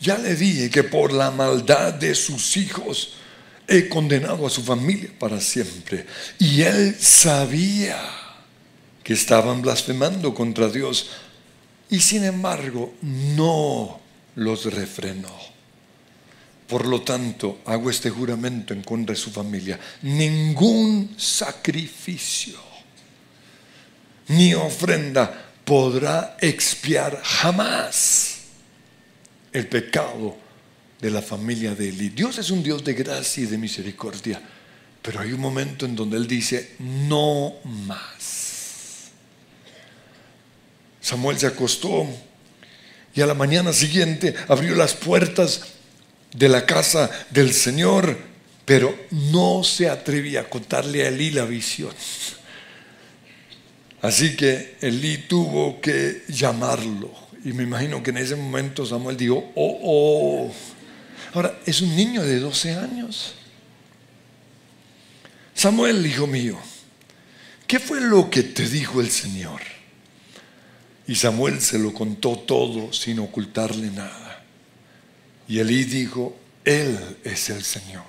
Ya 0.00 0.16
le 0.16 0.34
dije 0.34 0.70
que 0.70 0.82
por 0.82 1.12
la 1.12 1.30
maldad 1.30 1.92
de 1.92 2.14
sus 2.14 2.56
hijos 2.56 3.14
he 3.68 3.88
condenado 3.88 4.46
a 4.46 4.50
su 4.50 4.62
familia 4.62 5.10
para 5.18 5.40
siempre. 5.40 6.06
Y 6.38 6.62
él 6.62 6.96
sabía 6.98 8.00
que 9.04 9.12
estaban 9.12 9.62
blasfemando 9.62 10.32
contra 10.34 10.68
Dios 10.68 11.10
y 11.90 12.00
sin 12.00 12.24
embargo 12.24 12.94
no 13.02 14.00
los 14.36 14.64
refrenó. 14.72 15.52
Por 16.72 16.86
lo 16.86 17.02
tanto, 17.02 17.60
hago 17.66 17.90
este 17.90 18.08
juramento 18.08 18.72
en 18.72 18.82
contra 18.82 19.14
de 19.14 19.20
su 19.20 19.30
familia. 19.30 19.78
Ningún 20.00 21.14
sacrificio 21.18 22.58
ni 24.28 24.54
ofrenda 24.54 25.50
podrá 25.66 26.38
expiar 26.40 27.20
jamás 27.22 28.38
el 29.52 29.66
pecado 29.68 30.34
de 30.98 31.10
la 31.10 31.20
familia 31.20 31.74
de 31.74 31.90
Eli. 31.90 32.08
Dios 32.08 32.38
es 32.38 32.48
un 32.48 32.62
Dios 32.62 32.82
de 32.82 32.94
gracia 32.94 33.42
y 33.42 33.46
de 33.48 33.58
misericordia, 33.58 34.40
pero 35.02 35.20
hay 35.20 35.34
un 35.34 35.40
momento 35.40 35.84
en 35.84 35.94
donde 35.94 36.16
Él 36.16 36.26
dice, 36.26 36.76
no 36.78 37.52
más. 37.64 39.10
Samuel 41.02 41.38
se 41.38 41.48
acostó 41.48 42.06
y 43.14 43.20
a 43.20 43.26
la 43.26 43.34
mañana 43.34 43.74
siguiente 43.74 44.34
abrió 44.48 44.74
las 44.74 44.94
puertas 44.94 45.81
de 46.32 46.48
la 46.48 46.64
casa 46.64 47.10
del 47.30 47.52
Señor, 47.52 48.16
pero 48.64 48.96
no 49.10 49.64
se 49.64 49.88
atrevía 49.88 50.40
a 50.40 50.50
contarle 50.50 51.04
a 51.04 51.08
Elí 51.08 51.30
la 51.30 51.44
visión. 51.44 51.92
Así 54.00 54.34
que 54.36 54.76
Elí 54.80 55.18
tuvo 55.28 55.80
que 55.80 56.24
llamarlo. 56.28 57.10
Y 57.44 57.52
me 57.52 57.64
imagino 57.64 58.02
que 58.02 58.10
en 58.10 58.18
ese 58.18 58.36
momento 58.36 58.86
Samuel 58.86 59.16
dijo, 59.16 59.52
oh, 59.54 59.78
oh. 59.82 60.54
Ahora, 61.34 61.58
es 61.66 61.80
un 61.80 61.94
niño 61.96 62.22
de 62.22 62.38
12 62.38 62.74
años. 62.74 63.34
Samuel, 65.54 66.04
hijo 66.06 66.26
mío, 66.26 66.58
¿qué 67.66 67.78
fue 67.78 68.00
lo 68.00 68.30
que 68.30 68.42
te 68.42 68.68
dijo 68.68 69.00
el 69.00 69.10
Señor? 69.10 69.60
Y 71.06 71.14
Samuel 71.14 71.60
se 71.60 71.78
lo 71.78 71.92
contó 71.92 72.36
todo 72.38 72.92
sin 72.92 73.18
ocultarle 73.18 73.90
nada. 73.90 74.21
Y 75.52 75.58
Elí 75.58 75.84
dijo, 75.84 76.34
Él 76.64 76.98
es 77.24 77.50
el 77.50 77.62
Señor. 77.62 78.06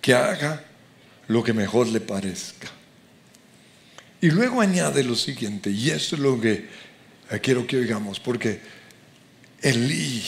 Que 0.00 0.14
haga 0.14 0.64
lo 1.28 1.44
que 1.44 1.52
mejor 1.52 1.86
le 1.86 2.00
parezca. 2.00 2.66
Y 4.22 4.30
luego 4.30 4.62
añade 4.62 5.04
lo 5.04 5.16
siguiente, 5.16 5.68
y 5.68 5.90
esto 5.90 6.16
es 6.16 6.22
lo 6.22 6.40
que 6.40 6.66
quiero 7.42 7.66
que 7.66 7.76
oigamos, 7.76 8.18
porque 8.20 8.58
Elí, 9.60 10.24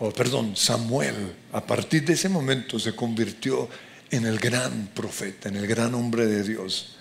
o 0.00 0.10
perdón, 0.10 0.56
Samuel, 0.56 1.32
a 1.52 1.64
partir 1.64 2.04
de 2.04 2.14
ese 2.14 2.28
momento 2.28 2.76
se 2.80 2.96
convirtió 2.96 3.68
en 4.10 4.26
el 4.26 4.40
gran 4.40 4.88
profeta, 4.88 5.48
en 5.48 5.54
el 5.58 5.68
gran 5.68 5.94
hombre 5.94 6.26
de 6.26 6.42
Dios. 6.42 6.96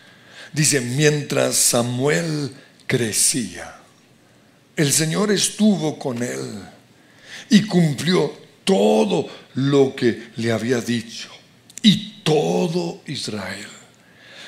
Dice, 0.53 0.81
mientras 0.81 1.55
Samuel 1.55 2.51
crecía, 2.86 3.75
el 4.75 4.93
Señor 4.93 5.31
estuvo 5.31 5.97
con 5.97 6.21
él 6.21 6.76
y 7.49 7.63
cumplió 7.63 8.33
todo 8.63 9.27
lo 9.55 9.95
que 9.95 10.29
le 10.38 10.51
había 10.51 10.81
dicho. 10.81 11.29
Y 11.81 12.21
todo 12.23 13.01
Israel 13.07 13.77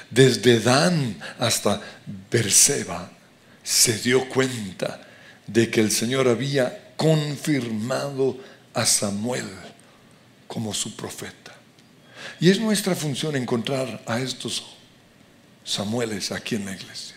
desde 0.09 0.59
Dan 0.59 1.17
hasta 1.37 1.81
Berseba, 2.29 3.11
se 3.63 3.99
dio 3.99 4.27
cuenta 4.27 5.01
de 5.45 5.69
que 5.69 5.81
el 5.81 5.91
Señor 5.91 6.27
había 6.27 6.93
confirmado 6.95 8.37
a 8.73 8.85
Samuel 8.85 9.47
como 10.47 10.73
su 10.73 10.95
profeta. 10.95 11.53
Y 12.39 12.49
es 12.49 12.59
nuestra 12.59 12.95
función 12.95 13.35
encontrar 13.35 14.01
a 14.05 14.19
estos 14.19 14.75
Samueles 15.63 16.31
aquí 16.31 16.55
en 16.55 16.65
la 16.65 16.73
iglesia. 16.73 17.15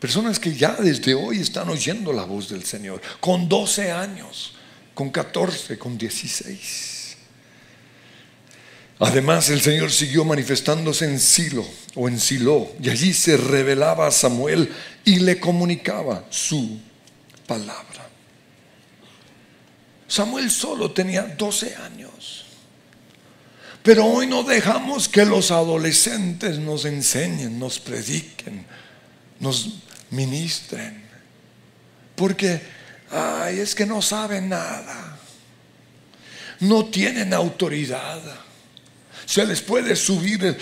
Personas 0.00 0.40
que 0.40 0.52
ya 0.54 0.74
desde 0.74 1.14
hoy 1.14 1.38
están 1.38 1.68
oyendo 1.68 2.12
la 2.12 2.24
voz 2.24 2.48
del 2.48 2.64
Señor, 2.64 3.00
con 3.20 3.48
12 3.48 3.92
años, 3.92 4.54
con 4.94 5.10
14, 5.10 5.78
con 5.78 5.96
16. 5.96 7.16
Además, 8.98 9.48
el 9.48 9.60
Señor 9.60 9.90
siguió 9.90 10.24
manifestándose 10.24 11.06
en 11.06 11.18
Silo 11.18 11.66
o 11.94 12.08
en 12.08 12.20
Silo, 12.20 12.72
y 12.80 12.88
allí 12.88 13.12
se 13.12 13.36
revelaba 13.36 14.06
a 14.06 14.12
Samuel 14.12 14.72
y 15.04 15.20
le 15.20 15.40
comunicaba 15.40 16.24
su 16.30 16.80
palabra. 17.46 18.08
Samuel 20.06 20.50
solo 20.50 20.92
tenía 20.92 21.22
12 21.22 21.74
años. 21.76 22.44
Pero 23.82 24.06
hoy 24.06 24.26
no 24.26 24.44
dejamos 24.44 25.08
que 25.08 25.24
los 25.24 25.50
adolescentes 25.50 26.58
nos 26.58 26.84
enseñen, 26.84 27.58
nos 27.58 27.80
prediquen, 27.80 28.64
nos 29.40 29.80
ministren. 30.10 31.02
Porque, 32.14 32.60
ay, 33.12 33.60
es 33.60 33.74
que 33.74 33.86
no 33.86 34.02
saben 34.02 34.48
nada. 34.48 35.18
No 36.60 36.86
tienen 36.86 37.34
autoridad 37.34 38.20
se 39.26 39.46
les 39.46 39.62
puede 39.62 39.96
subir 39.96 40.56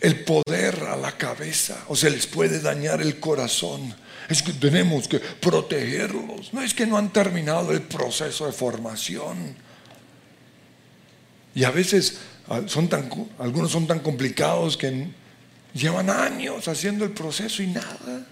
el, 0.00 0.24
poder 0.24 0.84
a 0.84 0.96
la 0.96 1.12
cabeza 1.12 1.84
o 1.88 1.96
se 1.96 2.10
les 2.10 2.26
puede 2.26 2.60
dañar 2.60 3.00
el 3.00 3.18
corazón. 3.18 3.94
Es 4.28 4.42
que 4.42 4.52
tenemos 4.52 5.08
que 5.08 5.18
protegerlos. 5.18 6.52
No 6.52 6.62
es 6.62 6.74
que 6.74 6.86
no 6.86 6.98
han 6.98 7.12
terminado 7.12 7.72
el 7.72 7.82
proceso 7.82 8.46
de 8.46 8.52
formación. 8.52 9.56
Y 11.54 11.64
a 11.64 11.70
veces 11.70 12.18
ah, 12.48 12.60
son 12.66 12.88
tan, 12.88 13.10
algunos 13.38 13.72
son 13.72 13.86
tan 13.86 14.00
complicados 14.00 14.76
que 14.76 15.08
llevan 15.74 16.10
años 16.10 16.68
haciendo 16.68 17.04
el 17.04 17.10
proceso 17.10 17.62
y 17.62 17.68
nada. 17.68 18.26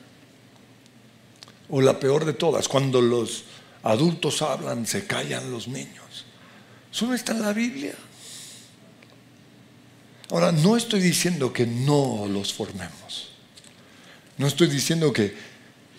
O 1.69 1.81
la 1.81 1.99
peor 1.99 2.25
de 2.25 2.33
todas, 2.33 2.69
cuando 2.69 3.01
los 3.01 3.45
adultos 3.83 4.43
hablan, 4.43 4.87
se 4.87 5.07
callan 5.07 5.51
los 5.51 5.69
niños. 5.69 6.25
Eso 6.93 7.07
no 7.07 7.15
está 7.15 7.33
en 7.33 7.43
la 7.43 7.53
Biblia. 7.53 7.95
Ahora, 10.31 10.53
no 10.53 10.77
estoy 10.77 11.01
diciendo 11.01 11.53
que 11.53 11.67
no 11.67 12.27
los 12.29 12.53
formemos. 12.53 13.31
No 14.39 14.47
estoy 14.47 14.69
diciendo 14.69 15.13
que, 15.13 15.35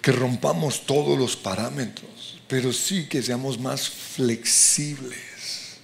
que 0.01 0.11
rompamos 0.11 0.85
todos 0.85 1.17
los 1.17 1.35
parámetros, 1.35 2.39
pero 2.47 2.71
sí 2.73 3.07
que 3.07 3.21
seamos 3.21 3.59
más 3.59 3.89
flexibles 3.89 5.77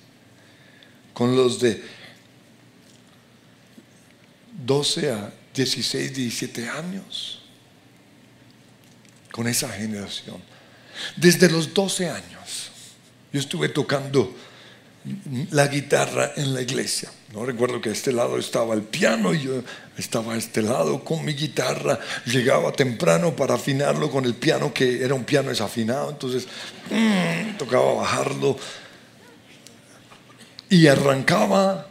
con 1.14 1.36
los 1.36 1.60
de 1.60 1.84
12 4.66 5.12
a 5.12 5.34
16, 5.54 6.14
17 6.14 6.70
años, 6.70 7.43
con 9.34 9.48
esa 9.48 9.68
generación. 9.70 10.38
Desde 11.16 11.50
los 11.50 11.74
12 11.74 12.08
años, 12.08 12.70
yo 13.32 13.40
estuve 13.40 13.70
tocando 13.70 14.32
la 15.50 15.68
guitarra 15.68 16.34
en 16.36 16.54
la 16.54 16.62
iglesia. 16.62 17.12
No 17.34 17.44
recuerdo 17.44 17.82
que 17.82 17.90
a 17.90 17.94
este 17.94 18.12
lado 18.14 18.38
estaba 18.38 18.76
el 18.76 18.84
piano 18.84 19.34
y 19.34 19.42
yo 19.42 19.64
estaba 19.98 20.36
a 20.36 20.38
este 20.38 20.62
lado 20.62 21.04
con 21.04 21.26
mi 21.26 21.34
guitarra. 21.34 22.00
Llegaba 22.28 22.72
temprano 22.74 23.36
para 23.36 23.56
afinarlo 23.56 24.12
con 24.12 24.24
el 24.26 24.36
piano 24.36 24.72
que 24.72 25.04
era 25.04 25.16
un 25.16 25.24
piano 25.24 25.50
desafinado, 25.50 26.12
entonces 26.12 26.48
mm, 26.92 27.58
tocaba 27.58 27.94
bajarlo 27.96 28.56
y 30.70 30.86
arrancaba 30.86 31.88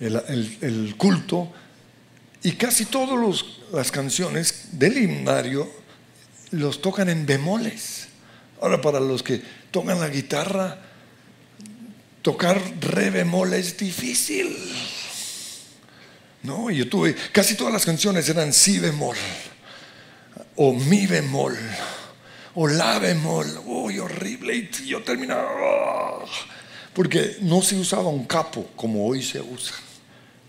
el, 0.00 0.94
culto 0.96 1.52
y 2.42 2.52
casi 2.52 2.86
todas 2.86 3.44
las 3.70 3.90
canciones 3.90 4.70
del 4.72 4.96
himnario 4.96 5.85
los 6.56 6.80
tocan 6.80 7.08
en 7.08 7.26
bemoles. 7.26 8.08
Ahora, 8.60 8.80
para 8.80 9.00
los 9.00 9.22
que 9.22 9.42
tocan 9.70 10.00
la 10.00 10.08
guitarra, 10.08 10.78
tocar 12.22 12.60
re 12.80 13.10
bemol 13.10 13.52
es 13.54 13.76
difícil. 13.76 14.56
No, 16.42 16.70
yo 16.70 16.88
tuve, 16.88 17.14
casi 17.32 17.54
todas 17.54 17.72
las 17.72 17.84
canciones 17.84 18.28
eran 18.28 18.52
si 18.52 18.78
bemol, 18.78 19.16
o 20.54 20.72
mi 20.72 21.06
bemol, 21.06 21.56
o 22.54 22.68
la 22.68 22.98
bemol. 22.98 23.46
Uy, 23.66 23.98
horrible. 23.98 24.54
Y 24.56 24.86
yo 24.86 25.02
terminaba. 25.02 26.24
Porque 26.94 27.36
no 27.42 27.60
se 27.62 27.76
usaba 27.76 28.08
un 28.08 28.24
capo 28.24 28.70
como 28.74 29.06
hoy 29.06 29.22
se 29.22 29.40
usa. 29.40 29.74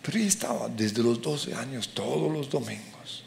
Pero 0.01 0.17
ahí 0.17 0.27
estaba 0.27 0.69
desde 0.69 1.03
los 1.03 1.21
12 1.21 1.53
años, 1.55 1.89
todos 1.93 2.31
los 2.31 2.49
domingos. 2.49 3.23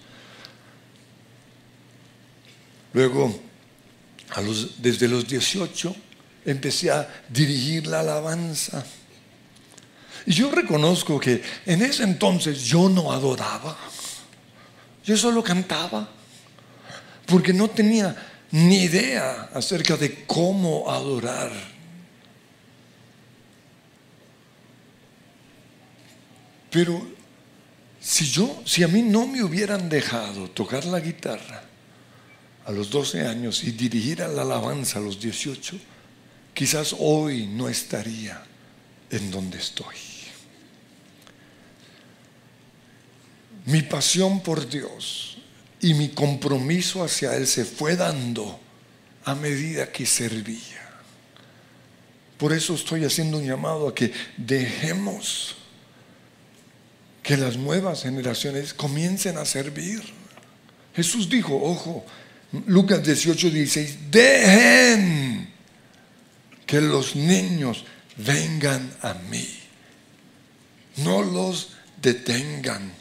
Luego, 2.92 3.40
desde 4.78 5.08
los 5.08 5.26
18, 5.26 5.94
empecé 6.46 6.90
a 6.90 7.08
dirigir 7.28 7.86
la 7.86 8.00
alabanza. 8.00 8.84
Y 10.26 10.32
yo 10.32 10.50
reconozco 10.50 11.18
que 11.18 11.42
en 11.66 11.82
ese 11.82 12.04
entonces 12.04 12.62
yo 12.64 12.88
no 12.88 13.12
adoraba, 13.12 13.76
yo 15.04 15.16
solo 15.16 15.42
cantaba, 15.42 16.08
porque 17.26 17.52
no 17.52 17.68
tenía 17.68 18.14
ni 18.50 18.82
idea 18.82 19.50
acerca 19.54 19.96
de 19.96 20.24
cómo 20.26 20.90
adorar 20.90 21.50
Pero 26.70 27.04
si 28.00 28.24
yo, 28.26 28.62
si 28.64 28.82
a 28.82 28.88
mí 28.88 29.02
no 29.02 29.26
me 29.26 29.42
hubieran 29.42 29.88
dejado 29.88 30.48
tocar 30.50 30.84
la 30.84 31.00
guitarra 31.00 31.64
a 32.70 32.72
los 32.72 32.88
12 32.88 33.26
años 33.26 33.64
y 33.64 33.72
dirigir 33.72 34.22
a 34.22 34.28
la 34.28 34.42
alabanza 34.42 35.00
a 35.00 35.02
los 35.02 35.20
18, 35.20 35.76
quizás 36.54 36.94
hoy 36.98 37.46
no 37.46 37.68
estaría 37.68 38.42
en 39.10 39.30
donde 39.30 39.58
estoy. 39.58 39.96
Mi 43.66 43.82
pasión 43.82 44.40
por 44.40 44.68
Dios 44.68 45.38
y 45.80 45.94
mi 45.94 46.10
compromiso 46.10 47.02
hacia 47.02 47.34
Él 47.36 47.46
se 47.48 47.64
fue 47.64 47.96
dando 47.96 48.60
a 49.24 49.34
medida 49.34 49.90
que 49.90 50.06
servía. 50.06 50.80
Por 52.38 52.52
eso 52.52 52.74
estoy 52.74 53.04
haciendo 53.04 53.38
un 53.38 53.46
llamado 53.46 53.88
a 53.88 53.94
que 53.94 54.12
dejemos 54.36 55.56
que 57.22 57.36
las 57.36 57.56
nuevas 57.56 58.04
generaciones 58.04 58.72
comiencen 58.72 59.38
a 59.38 59.44
servir. 59.44 60.02
Jesús 60.94 61.28
dijo, 61.28 61.60
ojo, 61.62 62.04
Lucas 62.66 63.02
18, 63.02 63.50
16, 63.50 64.10
dejen 64.10 65.52
que 66.66 66.80
los 66.80 67.14
niños 67.16 67.84
vengan 68.16 68.92
a 69.02 69.14
mí. 69.14 69.48
No 70.96 71.22
los 71.22 71.70
detengan. 72.00 72.92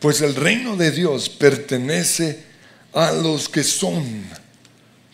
Pues 0.00 0.20
el 0.22 0.34
reino 0.34 0.76
de 0.76 0.90
Dios 0.90 1.28
pertenece 1.28 2.44
a 2.92 3.12
los 3.12 3.48
que 3.48 3.62
son 3.62 4.24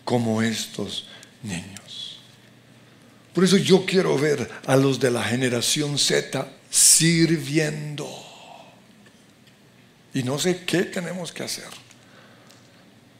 como 0.05 0.41
estos 0.41 1.09
niños. 1.43 2.21
Por 3.35 3.45
eso 3.45 3.59
yo 3.59 3.85
quiero 3.85 4.17
ver 4.17 4.49
a 4.65 4.77
los 4.77 4.99
de 4.99 5.11
la 5.11 5.23
generación 5.23 5.99
Z 5.99 6.49
sirviendo. 6.71 8.09
Y 10.15 10.23
no 10.23 10.39
sé 10.39 10.65
qué 10.65 10.85
tenemos 10.85 11.33
que 11.33 11.43
hacer, 11.43 11.69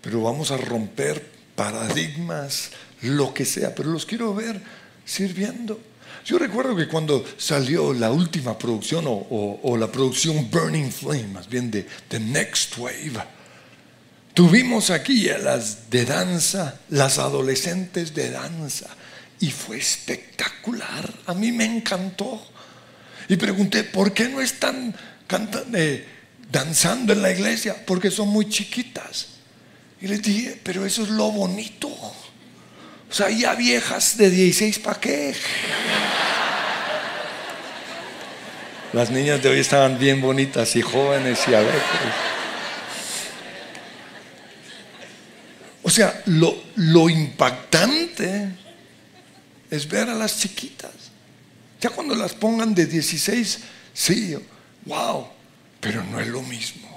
pero 0.07 0.23
vamos 0.23 0.53
a 0.53 0.57
romper 0.57 1.21
paradigmas, 1.57 2.71
lo 3.03 3.35
que 3.35 3.45
sea, 3.45 3.75
pero 3.75 3.91
los 3.91 4.07
quiero 4.07 4.33
ver 4.33 4.63
sirviendo. 5.05 5.81
Yo 6.25 6.39
recuerdo 6.39 6.77
que 6.77 6.87
cuando 6.87 7.25
salió 7.37 7.93
la 7.93 8.13
última 8.13 8.57
producción 8.57 9.05
o, 9.09 9.77
la 9.77 9.91
producción 9.91 10.49
Burning 10.49 10.93
Flame, 10.93 11.27
más 11.27 11.49
bien 11.49 11.73
de 11.73 11.89
The 12.07 12.21
Next 12.21 12.79
Wave, 12.79 13.15
tuvimos 14.33 14.91
aquí 14.91 15.29
a 15.29 15.39
las 15.39 15.91
de 15.91 16.05
danza, 16.05 16.79
las 16.91 17.19
adolescentes 17.19 18.15
de 18.15 18.31
danza, 18.31 18.87
y 19.41 19.51
fue 19.51 19.79
espectacular. 19.79 21.13
A 21.27 21.35
mí 21.35 21.51
me 21.51 21.65
encantó. 21.65 22.47
Y 23.29 23.35
pregunté, 23.35 23.83
¿por 23.83 24.13
qué 24.13 24.29
no 24.29 24.41
están 24.41 24.95
eh, 25.75 26.07
danzando 26.53 27.13
en 27.13 27.23
la 27.23 27.33
iglesia? 27.33 27.85
Porque 27.85 28.13
son 28.13 28.29
muy 28.29 28.49
chiquitas. 28.49 29.35
Y 30.01 30.09
les 30.09 30.23
dije, 30.23 30.61
pero 30.63 30.85
eso 30.85 31.03
es 31.03 31.09
lo 31.09 31.31
bonito. 31.31 31.89
O 31.89 33.13
sea, 33.13 33.31
ya 33.31 33.55
viejas 33.55 34.17
de 34.17 34.31
16, 34.31 34.79
¿para 34.81 35.01
qué? 35.01 35.35
Las 38.93 39.11
niñas 39.11 39.43
de 39.43 39.49
hoy 39.49 39.61
estaban 39.61 39.99
bien 39.99 40.21
bonitas 40.21 40.75
y 40.77 40.83
jóvenes 40.83 41.41
y 41.49 41.55
alegres. 41.55 41.83
O 45.83 45.91
sea, 45.91 46.23
lo, 46.27 46.57
lo 46.77 47.09
impactante 47.09 48.49
es 49.71 49.89
ver 49.89 50.09
a 50.09 50.15
las 50.15 50.39
chiquitas. 50.41 50.93
Ya 51.81 51.91
cuando 51.91 52.15
las 52.15 52.35
pongan 52.35 52.75
de 52.75 52.87
16, 52.87 53.59
sí, 53.93 54.37
wow, 54.85 55.29
pero 55.81 56.03
no 56.05 56.21
es 56.21 56.27
lo 56.27 56.43
mismo. 56.43 56.96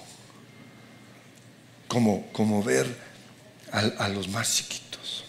Como, 1.90 2.32
como 2.32 2.64
ver 2.64 2.88
a, 3.72 4.08
los 4.08 4.30
más 4.30 4.56
chiquitos. 4.56 5.26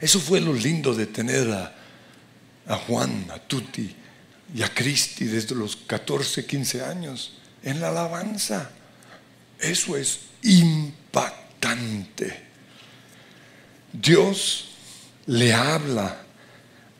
Eso 0.00 0.18
fue 0.18 0.40
lo 0.40 0.52
lindo 0.52 0.94
de 0.94 1.06
tener 1.06 1.48
a, 1.52 1.72
a 2.66 2.76
Juan, 2.76 3.26
a 3.30 3.38
Tuti 3.38 3.94
y 4.54 4.62
a 4.62 4.74
Cristi 4.74 5.26
desde 5.26 5.54
los 5.54 5.76
14, 5.76 6.44
15 6.44 6.84
años 6.84 7.34
en 7.62 7.80
la 7.80 7.90
alabanza. 7.90 8.70
Eso 9.60 9.96
es 9.96 10.18
impactante. 10.42 12.42
Dios 13.92 14.72
le 15.26 15.52
habla 15.52 16.22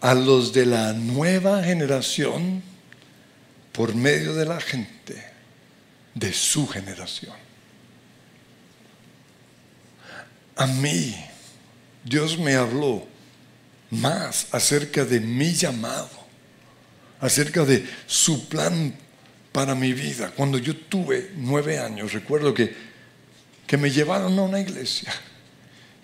a 0.00 0.14
los 0.14 0.52
de 0.52 0.66
la 0.66 0.92
nueva 0.92 1.62
generación 1.62 2.62
por 3.72 3.94
medio 3.94 4.34
de 4.34 4.44
la 4.44 4.60
gente 4.60 5.24
de 6.14 6.32
su 6.32 6.66
generación. 6.66 7.34
A 10.62 10.66
mí, 10.66 11.14
Dios 12.04 12.38
me 12.38 12.54
habló 12.54 13.04
más 13.90 14.46
acerca 14.52 15.04
de 15.04 15.18
mi 15.18 15.52
llamado, 15.52 16.10
acerca 17.20 17.64
de 17.64 17.84
su 18.06 18.48
plan 18.48 18.94
para 19.50 19.74
mi 19.74 19.92
vida. 19.92 20.30
Cuando 20.36 20.58
yo 20.58 20.76
tuve 20.76 21.32
nueve 21.36 21.78
años, 21.78 22.12
recuerdo 22.12 22.54
que, 22.54 22.74
que 23.66 23.76
me 23.76 23.90
llevaron 23.90 24.38
a 24.38 24.42
una 24.42 24.60
iglesia 24.60 25.12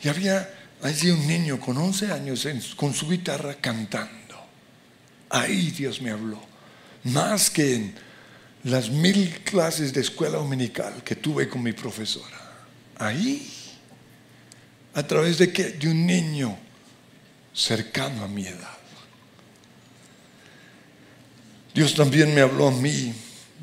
y 0.02 0.08
había 0.08 0.48
Allí 0.82 1.10
un 1.10 1.26
niño 1.26 1.58
con 1.58 1.76
11 1.76 2.12
años 2.12 2.46
con 2.76 2.94
su 2.94 3.08
guitarra 3.08 3.54
cantando. 3.54 4.36
Ahí 5.28 5.70
Dios 5.70 6.00
me 6.00 6.10
habló. 6.10 6.40
Más 7.04 7.50
que 7.50 7.74
en 7.74 7.94
las 8.62 8.88
mil 8.88 9.40
clases 9.42 9.92
de 9.92 10.00
escuela 10.00 10.38
dominical 10.38 11.02
que 11.02 11.16
tuve 11.16 11.48
con 11.48 11.62
mi 11.62 11.72
profesora. 11.72 12.36
Ahí, 12.96 13.50
a 14.98 15.06
través 15.06 15.38
de 15.38 15.52
qué? 15.52 15.70
De 15.70 15.88
un 15.88 16.04
niño 16.04 16.58
cercano 17.54 18.24
a 18.24 18.28
mi 18.28 18.44
edad. 18.44 18.78
Dios 21.72 21.94
también 21.94 22.34
me 22.34 22.40
habló 22.40 22.66
a 22.66 22.72
mí 22.72 23.14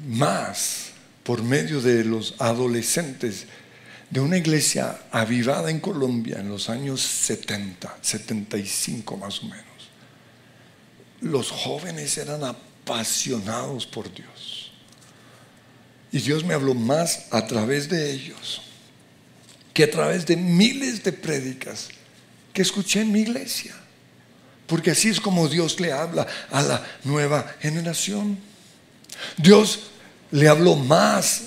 más 0.08 0.92
por 1.24 1.44
medio 1.44 1.82
de 1.82 2.06
los 2.06 2.36
adolescentes 2.40 3.48
de 4.10 4.22
una 4.22 4.38
iglesia 4.38 4.98
avivada 5.12 5.70
en 5.70 5.82
Colombia 5.82 6.40
en 6.40 6.48
los 6.48 6.70
años 6.70 7.02
70, 7.02 7.98
75 8.02 9.18
más 9.18 9.42
o 9.42 9.48
menos. 9.48 9.66
Los 11.20 11.52
jóvenes 11.52 12.18
eran 12.18 12.46
apasionados 12.46 13.86
por 13.86 14.14
Dios. 14.14 14.72
Y 16.14 16.20
Dios 16.20 16.46
me 16.46 16.54
habló 16.54 16.76
más 16.76 17.26
a 17.32 17.46
través 17.46 17.90
de 17.90 18.14
ellos 18.14 18.62
que 19.76 19.84
a 19.84 19.92
través 19.92 20.26
de 20.26 20.38
miles 20.38 21.04
de 21.04 21.12
prédicas 21.12 21.90
que 22.54 22.62
escuché 22.62 23.02
en 23.02 23.12
mi 23.12 23.20
iglesia. 23.20 23.76
Porque 24.68 24.92
así 24.92 25.10
es 25.10 25.20
como 25.20 25.50
Dios 25.50 25.82
le 25.82 25.92
habla 25.92 26.26
a 26.50 26.62
la 26.62 26.82
nueva 27.04 27.46
generación. 27.60 28.40
Dios 29.36 29.92
le 30.32 30.48
habló 30.48 30.78
más 30.78 31.42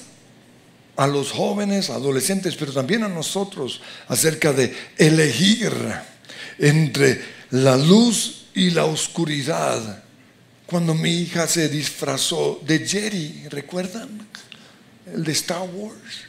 a 0.95 1.07
los 1.07 1.33
jóvenes, 1.33 1.89
adolescentes, 1.89 2.55
pero 2.55 2.71
también 2.71 3.03
a 3.03 3.09
nosotros 3.09 3.81
acerca 4.09 4.53
de 4.53 4.77
elegir 4.99 5.73
entre 6.59 7.25
la 7.53 7.79
luz 7.79 8.49
y 8.55 8.71
la 8.71 8.85
oscuridad 8.85 10.05
cuando 10.67 10.95
mi 10.95 11.23
hija 11.23 11.49
se 11.49 11.71
disfrazó 11.71 12.61
de 12.67 12.87
Jerry, 12.87 13.47
¿recuerdan? 13.49 14.29
El 15.15 15.25
de 15.25 15.33
Star 15.33 15.63
Wars. 15.63 16.28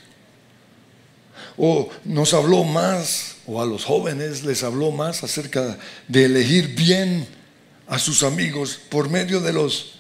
O 1.62 1.90
nos 2.06 2.34
habló 2.34 2.64
más, 2.64 3.36
o 3.46 3.62
a 3.62 3.66
los 3.66 3.84
jóvenes 3.84 4.44
les 4.44 4.64
habló 4.64 4.92
más 4.92 5.24
acerca 5.24 5.78
de 6.08 6.26
elegir 6.26 6.74
bien 6.74 7.28
a 7.86 8.00
sus 8.00 8.24
amigos 8.24 8.80
por 8.90 9.10
medio 9.10 9.42
de 9.42 9.52
los 9.52 10.00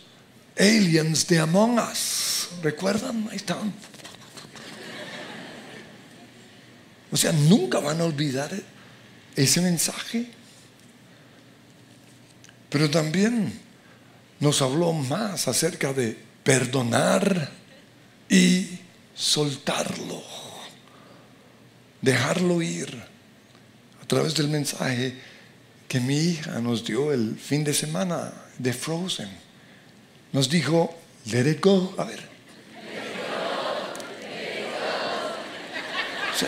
aliens 0.57 1.27
de 1.27 1.39
Among 1.39 1.77
Us. 1.79 2.47
¿Recuerdan? 2.63 3.27
Ahí 3.29 3.35
están. 3.35 3.73
O 7.11 7.17
sea, 7.17 7.33
nunca 7.33 7.79
van 7.79 7.99
a 7.99 8.05
olvidar 8.05 8.51
ese 9.35 9.59
mensaje. 9.59 10.31
Pero 12.69 12.89
también 12.89 13.59
nos 14.39 14.61
habló 14.61 14.93
más 14.93 15.47
acerca 15.47 15.91
de 15.91 16.17
perdonar 16.43 17.51
y 18.29 18.79
soltarlo, 19.15 20.23
dejarlo 22.01 22.61
ir 22.61 23.01
a 24.01 24.05
través 24.05 24.35
del 24.35 24.47
mensaje 24.47 25.15
que 25.87 25.99
mi 25.99 26.17
hija 26.17 26.59
nos 26.59 26.83
dio 26.85 27.11
el 27.11 27.37
fin 27.37 27.63
de 27.63 27.73
semana 27.73 28.31
de 28.57 28.73
Frozen. 28.73 29.29
Nos 30.31 30.49
dijo, 30.49 30.95
let 31.25 31.49
it 31.49 31.63
go. 31.63 31.95
A 31.97 32.03
ver. 32.03 32.29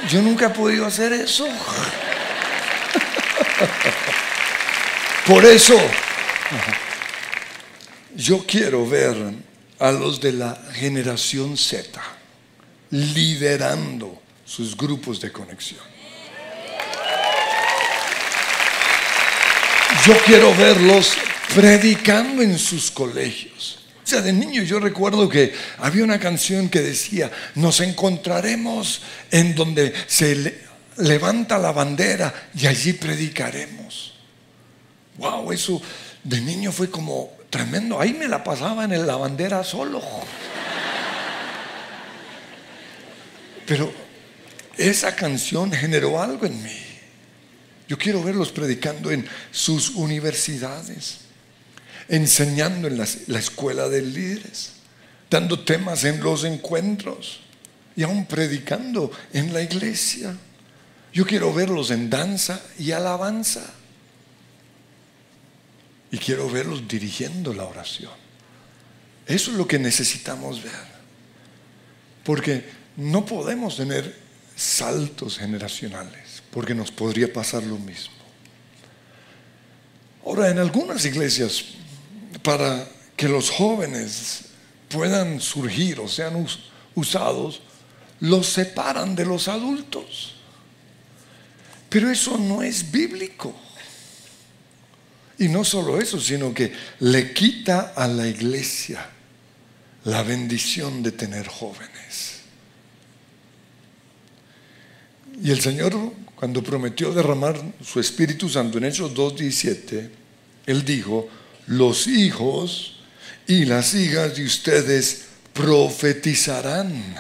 yo 0.10 0.22
nunca 0.22 0.48
he 0.48 0.50
podido 0.52 0.86
hacer 0.86 1.12
eso. 1.14 1.48
Por 5.26 5.46
eso, 5.46 5.78
yo 8.16 8.46
quiero 8.46 8.88
ver 8.88 9.16
a 9.80 9.92
los 9.92 10.20
de 10.22 10.34
la 10.34 10.56
generación 10.74 11.58
Z 11.58 12.02
liderando 12.92 14.21
sus 14.52 14.76
grupos 14.76 15.22
de 15.22 15.32
conexión. 15.32 15.80
Yo 20.06 20.14
quiero 20.26 20.54
verlos 20.56 21.14
predicando 21.56 22.42
en 22.42 22.60
sus 22.60 22.92
colegios. 22.92 23.80
O 24.04 24.08
sea, 24.08 24.22
de 24.22 24.34
niño 24.34 24.64
yo 24.64 24.82
recuerdo 24.82 25.30
que 25.30 25.54
había 25.78 26.04
una 26.04 26.20
canción 26.20 26.68
que 26.68 26.82
decía, 26.82 27.32
nos 27.56 27.80
encontraremos 27.80 29.02
en 29.30 29.56
donde 29.56 29.94
se 30.08 30.66
levanta 30.98 31.58
la 31.58 31.72
bandera 31.72 32.50
y 32.54 32.68
allí 32.68 32.92
predicaremos. 32.92 34.16
Wow, 35.18 35.54
eso 35.54 35.82
de 36.26 36.42
niño 36.42 36.74
fue 36.74 36.90
como 36.90 37.32
tremendo. 37.50 38.02
Ahí 38.02 38.12
me 38.12 38.28
la 38.28 38.44
pasaba 38.44 38.84
en 38.84 39.08
la 39.08 39.16
bandera 39.16 39.64
solo. 39.64 40.02
Pero 43.66 44.01
esa 44.90 45.16
canción 45.16 45.72
generó 45.72 46.22
algo 46.22 46.46
en 46.46 46.62
mí. 46.64 46.82
Yo 47.88 47.98
quiero 47.98 48.24
verlos 48.24 48.52
predicando 48.52 49.12
en 49.12 49.28
sus 49.52 49.90
universidades, 49.92 51.20
enseñando 52.08 52.88
en 52.88 52.98
la 52.98 53.40
escuela 53.40 53.90
de 53.90 54.02
líderes, 54.02 54.74
dando 55.30 55.60
temas 55.60 56.04
en 56.04 56.22
los 56.22 56.44
encuentros 56.44 57.42
y 57.96 58.04
aún 58.04 58.26
predicando 58.26 59.12
en 59.34 59.54
la 59.54 59.62
iglesia. 59.62 60.36
Yo 61.14 61.26
quiero 61.26 61.54
verlos 61.54 61.92
en 61.92 62.10
danza 62.10 62.62
y 62.80 62.92
alabanza. 62.92 63.74
Y 66.12 66.18
quiero 66.18 66.50
verlos 66.50 66.88
dirigiendo 66.88 67.54
la 67.54 67.66
oración. 67.66 68.12
Eso 69.26 69.52
es 69.52 69.58
lo 69.58 69.68
que 69.68 69.80
necesitamos 69.80 70.64
ver. 70.64 70.92
Porque 72.24 72.70
no 72.98 73.26
podemos 73.26 73.78
tener 73.78 74.31
saltos 74.62 75.40
generacionales, 75.40 76.44
porque 76.52 76.76
nos 76.76 76.92
podría 76.92 77.32
pasar 77.32 77.64
lo 77.64 77.78
mismo. 77.78 78.14
Ahora, 80.24 80.50
en 80.50 80.60
algunas 80.60 81.04
iglesias, 81.06 81.66
para 82.44 82.88
que 83.16 83.28
los 83.28 83.50
jóvenes 83.50 84.46
puedan 84.88 85.42
surgir 85.42 86.00
o 86.00 86.08
sean 86.08 86.46
usados, 86.94 87.62
los 88.20 88.48
separan 88.48 89.16
de 89.16 89.26
los 89.26 89.48
adultos. 89.48 90.36
Pero 91.90 92.12
eso 92.12 92.38
no 92.38 92.62
es 92.62 92.92
bíblico. 92.92 93.56
Y 95.40 95.48
no 95.48 95.66
solo 95.66 96.00
eso, 96.00 96.20
sino 96.20 96.54
que 96.54 96.72
le 97.00 97.34
quita 97.34 97.94
a 97.96 98.08
la 98.08 98.28
iglesia 98.28 99.10
la 100.04 100.22
bendición 100.22 101.02
de 101.02 101.12
tener 101.12 101.48
jóvenes. 101.48 101.91
Y 105.44 105.50
el 105.50 105.60
Señor, 105.60 105.96
cuando 106.36 106.62
prometió 106.62 107.12
derramar 107.12 107.60
su 107.84 108.00
Espíritu 108.00 108.48
Santo 108.48 108.78
en 108.78 108.86
Hechos 108.86 109.14
2.17, 109.14 110.10
Él 110.68 110.86
dijo, 110.86 111.28
los 111.66 112.06
hijos 112.06 112.98
y 113.48 113.66
las 113.66 113.96
hijas 113.96 114.36
de 114.36 114.46
ustedes 114.46 115.26
profetizarán, 115.54 117.16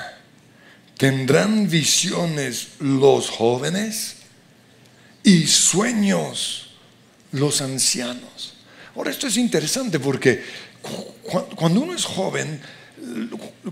tendrán 0.97 1.67
visiones 1.67 2.69
los 2.79 3.29
jóvenes 3.29 4.17
y 5.23 5.47
sueños 5.47 6.75
los 7.31 7.61
ancianos. 7.61 8.53
Ahora 8.95 9.09
esto 9.09 9.25
es 9.25 9.37
interesante 9.37 9.99
porque 9.99 10.43
cuando 11.55 11.81
uno 11.81 11.95
es 11.95 12.05
joven, 12.05 12.61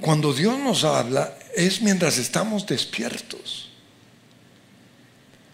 cuando 0.01 0.33
Dios 0.33 0.57
nos 0.59 0.83
habla, 0.83 1.37
es 1.55 1.81
mientras 1.81 2.17
estamos 2.17 2.65
despiertos. 2.65 3.68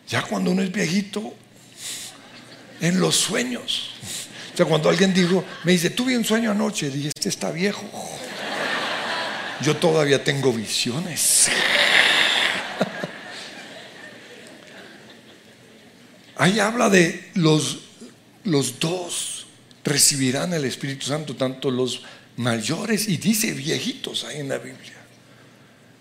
Ya 0.07 0.21
cuando 0.21 0.51
uno 0.51 0.61
es 0.61 0.71
viejito, 0.71 1.33
en 2.81 2.99
los 2.99 3.15
sueños. 3.15 3.91
O 4.53 4.57
sea, 4.57 4.65
cuando 4.65 4.89
alguien 4.89 5.13
dijo, 5.13 5.43
me 5.63 5.71
dice, 5.73 5.89
tuve 5.89 6.17
un 6.17 6.23
sueño 6.23 6.51
anoche, 6.51 6.89
dije, 6.89 7.09
este 7.15 7.29
está 7.29 7.51
viejo. 7.51 7.83
Yo 9.61 9.75
todavía 9.77 10.23
tengo 10.23 10.51
visiones. 10.53 11.49
Ahí 16.37 16.59
habla 16.59 16.89
de 16.89 17.31
los 17.35 17.79
los 18.45 18.79
dos 18.79 19.47
recibirán 19.83 20.53
el 20.53 20.65
Espíritu 20.65 21.07
Santo, 21.07 21.35
tanto 21.35 21.69
los 21.69 22.03
mayores 22.37 23.07
y 23.07 23.17
dice 23.17 23.51
viejitos 23.51 24.23
ahí 24.23 24.39
en 24.39 24.49
la 24.49 24.57
Biblia, 24.57 24.95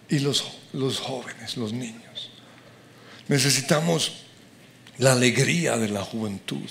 y 0.09 0.21
los, 0.21 0.45
los 0.73 1.01
jóvenes, 1.01 1.57
los 1.57 1.73
niños. 1.73 2.04
Necesitamos 3.29 4.13
la 4.99 5.13
alegría 5.13 5.77
de 5.77 5.89
la 5.89 6.03
juventud 6.03 6.69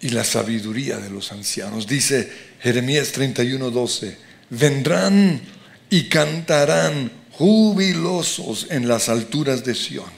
y 0.00 0.10
la 0.10 0.24
sabiduría 0.24 0.98
de 0.98 1.10
los 1.10 1.32
ancianos. 1.32 1.86
Dice 1.86 2.30
Jeremías 2.60 3.12
31, 3.12 3.70
12, 3.70 4.18
vendrán 4.50 5.40
y 5.88 6.08
cantarán 6.08 7.10
jubilosos 7.32 8.66
en 8.70 8.86
las 8.88 9.08
alturas 9.08 9.64
de 9.64 9.74
Sión. 9.74 10.10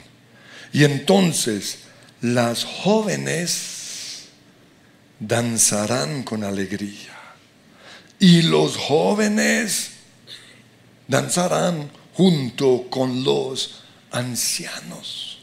Y 0.73 0.83
entonces 0.83 1.79
las 2.21 2.63
jóvenes 2.63 4.25
danzarán 5.19 6.23
con 6.23 6.43
alegría. 6.43 7.15
Y 8.19 8.41
los 8.43 8.75
jóvenes 8.75 9.91
danzarán 11.07 11.89
junto 12.13 12.87
con 12.89 13.23
los 13.23 13.83
ancianos. 14.11 15.39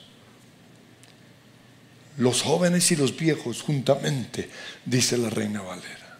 Los 2.16 2.42
jóvenes 2.42 2.90
y 2.92 2.96
los 2.96 3.16
viejos 3.16 3.62
juntamente, 3.62 4.48
dice 4.84 5.18
la 5.18 5.30
reina 5.30 5.62
Valera. 5.62 6.18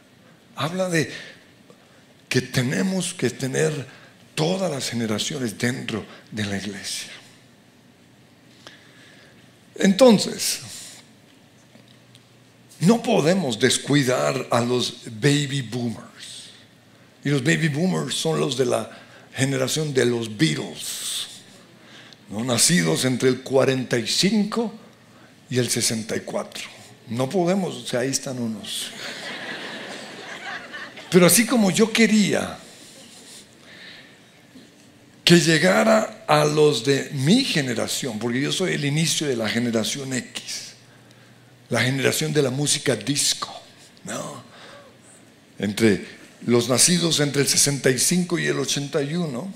Habla 0.57 0.88
de 0.88 1.11
que 2.28 2.40
tenemos 2.40 3.14
que 3.14 3.30
tener 3.30 3.87
todas 4.35 4.70
las 4.70 4.90
generaciones 4.90 5.57
dentro 5.57 6.04
de 6.30 6.44
la 6.44 6.57
iglesia. 6.57 7.12
Entonces, 9.76 10.61
no 12.80 13.02
podemos 13.02 13.59
descuidar 13.59 14.48
a 14.50 14.61
los 14.61 15.04
baby 15.20 15.62
boomers. 15.62 16.50
Y 17.24 17.30
los 17.30 17.42
baby 17.42 17.68
boomers 17.68 18.14
son 18.14 18.38
los 18.38 18.57
de 18.57 18.66
la 18.66 18.90
generación 19.35 19.92
de 19.94 20.07
los 20.07 20.37
Beatles, 20.37 21.34
¿no? 22.28 22.44
nacidos 22.44 23.04
entre 23.04 23.28
el 23.28 23.40
45 23.42 24.72
y 25.50 25.58
el 25.58 25.70
64. 25.70 26.64
No 27.08 27.28
podemos, 27.28 27.74
o 27.74 27.87
sea, 27.87 28.00
ahí 28.00 28.10
están 28.10 28.38
unos. 28.38 28.90
Pero 31.10 31.26
así 31.26 31.46
como 31.46 31.70
yo 31.70 31.92
quería 31.92 32.58
que 35.24 35.40
llegara 35.40 36.24
a 36.26 36.44
los 36.44 36.84
de 36.84 37.10
mi 37.12 37.44
generación, 37.44 38.18
porque 38.18 38.40
yo 38.40 38.52
soy 38.52 38.74
el 38.74 38.84
inicio 38.84 39.26
de 39.26 39.37
la 39.37 39.48
generación 39.48 40.12
X, 40.12 40.74
la 41.68 41.82
generación 41.82 42.32
de 42.32 42.42
la 42.42 42.50
música 42.50 42.96
disco. 42.96 43.54
¿no? 44.04 44.44
entre 45.58 46.04
los 46.46 46.68
nacidos 46.68 47.20
entre 47.20 47.42
el 47.42 47.48
65 47.48 48.38
y 48.38 48.46
el 48.46 48.58
81. 48.58 49.54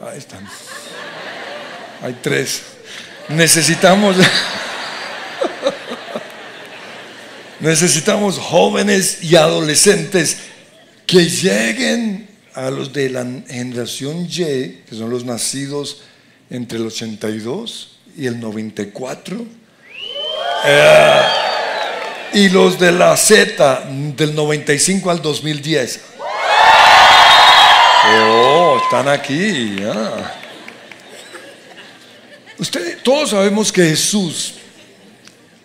Ahí 0.00 0.18
están. 0.18 0.48
Hay 2.02 2.16
tres. 2.22 2.62
Necesitamos, 3.28 4.16
necesitamos 7.60 8.38
jóvenes 8.38 9.22
y 9.22 9.36
adolescentes 9.36 10.38
que 11.06 11.26
lleguen 11.26 12.28
a 12.54 12.70
los 12.70 12.92
de 12.92 13.10
la 13.10 13.26
generación 13.48 14.26
Y, 14.26 14.82
que 14.88 14.94
son 14.96 15.10
los 15.10 15.24
nacidos 15.24 16.02
entre 16.48 16.78
el 16.78 16.86
82 16.86 17.98
y 18.16 18.26
el 18.26 18.40
94, 18.40 19.46
eh, 20.64 21.22
y 22.32 22.48
los 22.48 22.78
de 22.80 22.92
la 22.92 23.16
Z 23.16 23.84
del 24.16 24.34
95 24.34 25.10
al 25.10 25.22
2010. 25.22 26.00
Oh, 28.12 28.80
están 28.82 29.08
aquí. 29.08 29.76
Ustedes, 32.60 33.02
todos 33.02 33.30
sabemos 33.30 33.72
que 33.72 33.82
Jesús 33.86 34.56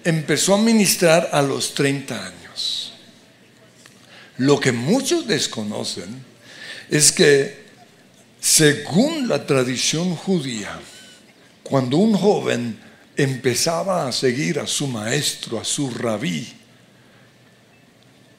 empezó 0.02 0.54
a 0.54 0.58
ministrar 0.58 1.30
a 1.34 1.42
los 1.42 1.74
30 1.74 2.28
años. 2.28 2.94
Lo 4.38 4.62
que 4.62 4.72
muchos 4.72 5.28
desconocen 5.28 6.24
es 6.90 7.12
que, 7.12 7.66
según 8.40 9.28
la 9.28 9.46
tradición 9.46 10.16
judía, 10.16 10.80
cuando 11.64 11.98
un 11.98 12.16
joven 12.16 12.80
empezaba 13.18 14.08
a 14.08 14.14
seguir 14.14 14.58
a 14.58 14.66
su 14.66 14.88
maestro, 14.88 15.60
a 15.60 15.66
su 15.66 15.90
rabí, 15.90 16.48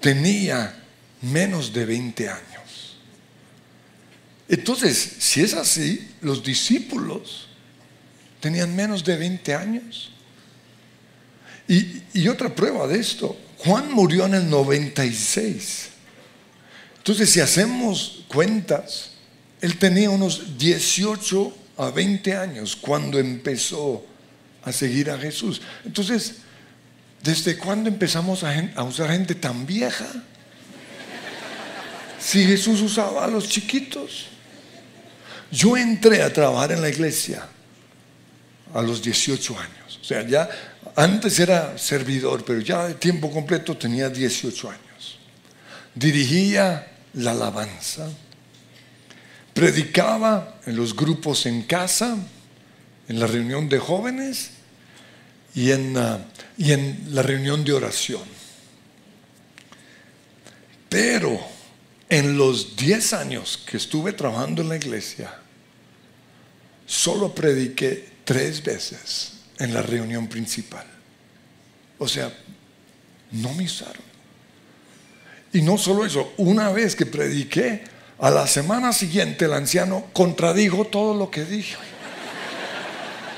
tenía 0.01 0.83
menos 1.21 1.75
de 1.75 1.85
20 1.85 2.29
años. 2.31 2.97
Entonces, 4.49 5.17
si 5.19 5.43
es 5.43 5.53
así, 5.53 6.09
los 6.23 6.43
discípulos 6.43 7.47
tenían 8.41 8.75
menos 8.75 9.05
de 9.05 9.17
20 9.17 9.55
años. 9.55 10.11
Y, 11.69 12.29
otra 12.29 12.55
prueba 12.55 12.87
de 12.87 12.99
esto, 12.99 13.37
Juan 13.59 13.93
murió 13.93 14.27
en 14.27 14.35
el 14.35 14.49
96. 14.49 15.89
Entonces, 16.99 17.31
si 17.31 17.41
hacemos 17.41 18.25
cuentas, 18.29 19.13
él 19.61 19.79
tenía 19.79 20.11
unos 20.11 20.59
18 20.59 21.57
a 21.79 21.91
20 21.91 22.37
años 22.37 22.77
cuando 22.77 23.19
empezó 23.19 24.05
a 24.63 24.73
seguir 24.73 25.11
a 25.11 25.19
Jesús. 25.19 25.61
Entonces, 25.85 26.37
¿desde 27.23 27.57
cuándo 27.57 27.89
empezamos 27.89 28.45
a, 28.45 28.85
usar 28.85 29.11
gente 29.11 29.35
tan 29.35 29.67
vieja? 29.67 30.07
Si 32.19 32.45
Jesús 32.45 32.81
usaba 32.81 33.25
a 33.25 33.29
los 33.29 33.49
chiquitos. 33.49 34.27
Yo 35.51 35.77
entré 35.77 36.23
a 36.23 36.33
trabajar 36.33 36.73
en 36.73 36.81
la 36.81 36.89
iglesia 36.89 37.49
a 38.77 38.83
los 38.83 39.03
18 39.03 39.59
años. 39.59 39.99
O 40.01 40.05
sea, 40.05 40.27
ya 40.27 40.49
antes 40.95 41.39
era 41.41 41.79
servidor, 41.79 42.45
pero 42.45 42.61
ya 42.61 42.87
de 42.89 42.95
tiempo 42.95 43.31
completo 43.31 43.77
tenía 43.77 44.11
18 44.11 44.71
años. 44.71 45.19
Dirigía 45.95 46.87
la 47.15 47.31
alabanza, 47.31 48.09
predicaba 49.55 50.61
en 50.67 50.77
los 50.77 50.95
grupos 50.95 51.47
en 51.47 51.63
casa, 51.63 52.19
en 53.09 53.19
la 53.19 53.27
reunión 53.27 53.69
de 53.69 53.79
jóvenes 53.79 54.51
y 55.55 55.71
en, 55.71 55.97
ah, 55.97 56.19
y 56.59 56.73
en 56.73 57.09
la 57.11 57.23
reunión 57.23 57.65
de 57.65 57.73
oración. 57.73 58.25
Pero 60.91 61.41
en 62.11 62.37
los 62.37 62.77
10 62.77 63.13
años 63.15 63.59
que 63.67 63.79
estuve 63.79 64.13
trabajando 64.13 64.61
en 64.61 64.69
la 64.69 64.77
iglesia, 64.77 65.35
solo 66.85 67.35
prediqué 67.35 68.16
tres 68.27 68.63
veces 68.63 69.33
en 69.59 69.73
la 69.73 69.81
reunión 69.81 70.27
principal. 70.27 70.85
O 71.97 72.07
sea, 72.07 72.31
no 73.33 73.55
me 73.55 73.65
usaron. 73.65 74.05
Y 75.53 75.63
no 75.63 75.79
solo 75.79 76.05
eso, 76.05 76.35
una 76.37 76.71
vez 76.71 76.95
que 76.95 77.07
prediqué, 77.07 77.85
a 78.19 78.31
la 78.31 78.47
semana 78.47 78.93
siguiente 78.93 79.45
el 79.45 79.53
anciano 79.53 80.07
contradijo 80.13 80.87
todo 80.87 81.15
lo 81.15 81.31
que 81.31 81.45
dije. 81.45 81.77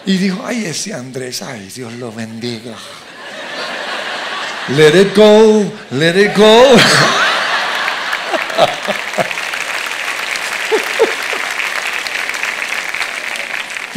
Y 0.06 0.16
dijo, 0.16 0.42
ay, 0.44 0.64
ese 0.64 0.94
Andrés, 0.94 1.42
ay, 1.42 1.70
Dios 1.74 1.92
lo 1.94 2.10
bendiga. 2.10 2.74
Let 4.68 5.00
it 5.00 5.16
go, 5.16 5.70
let 5.90 6.18
it 6.18 6.36
go. 6.36 6.76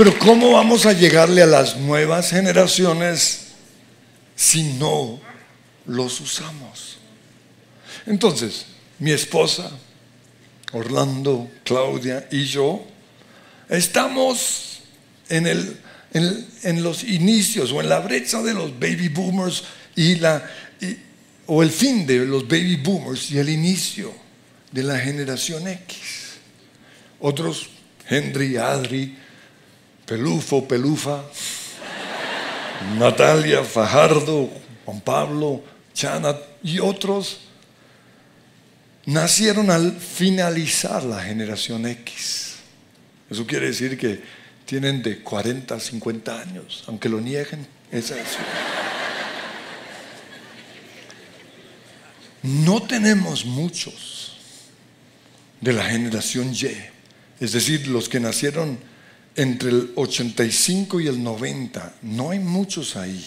Pero 0.03 0.17
¿cómo 0.17 0.53
vamos 0.53 0.87
a 0.87 0.93
llegarle 0.93 1.43
a 1.43 1.45
las 1.45 1.77
nuevas 1.77 2.31
generaciones 2.31 3.49
si 4.35 4.63
no 4.63 5.21
los 5.85 6.19
usamos? 6.19 6.97
Entonces, 8.07 8.65
mi 8.97 9.11
esposa, 9.11 9.69
Orlando, 10.71 11.51
Claudia 11.63 12.27
y 12.31 12.45
yo, 12.45 12.83
estamos 13.69 14.79
en, 15.29 15.77
los 16.81 17.03
inicios 17.03 17.71
o 17.71 17.79
en 17.79 17.87
la 17.87 17.99
brecha 17.99 18.41
de 18.41 18.55
los 18.55 18.73
baby 18.79 19.07
boomers 19.07 19.65
y 19.95 20.15
la, 20.15 20.43
o 21.45 21.61
el 21.61 21.69
fin 21.69 22.07
de 22.07 22.25
los 22.25 22.47
baby 22.47 22.77
boomers 22.77 23.29
y 23.29 23.37
el 23.37 23.49
inicio 23.49 24.11
de 24.71 24.81
la 24.81 24.97
generación 24.97 25.67
X. 25.67 26.39
Otros, 27.19 27.69
Henry, 28.09 28.57
Adri, 28.57 29.15
Pelufo, 30.11 30.67
Pelufa, 30.67 31.23
Natalia, 32.99 33.63
Fajardo, 33.63 34.49
Juan 34.83 34.99
Pablo, 34.99 35.63
Chana 35.93 36.35
y 36.61 36.79
otros 36.79 37.39
nacieron 39.05 39.71
al 39.71 39.93
finalizar 39.93 41.05
la 41.05 41.23
generación 41.23 41.85
X. 41.85 42.55
Eso 43.29 43.47
quiere 43.47 43.67
decir 43.67 43.97
que 43.97 44.21
tienen 44.65 45.01
de 45.01 45.21
40 45.21 45.75
a 45.75 45.79
50 45.79 46.41
años, 46.41 46.83
aunque 46.87 47.07
lo 47.07 47.21
nieguen. 47.21 47.65
No 52.43 52.81
tenemos 52.81 53.45
muchos 53.45 54.35
de 55.61 55.71
la 55.71 55.85
generación 55.85 56.51
Y, 56.51 56.75
es 57.39 57.53
decir, 57.53 57.87
los 57.87 58.09
que 58.09 58.19
nacieron 58.19 58.90
entre 59.35 59.69
el 59.69 59.91
85 59.95 60.99
y 60.99 61.07
el 61.07 61.23
90, 61.23 61.93
no 62.01 62.31
hay 62.31 62.39
muchos 62.39 62.95
ahí, 62.95 63.23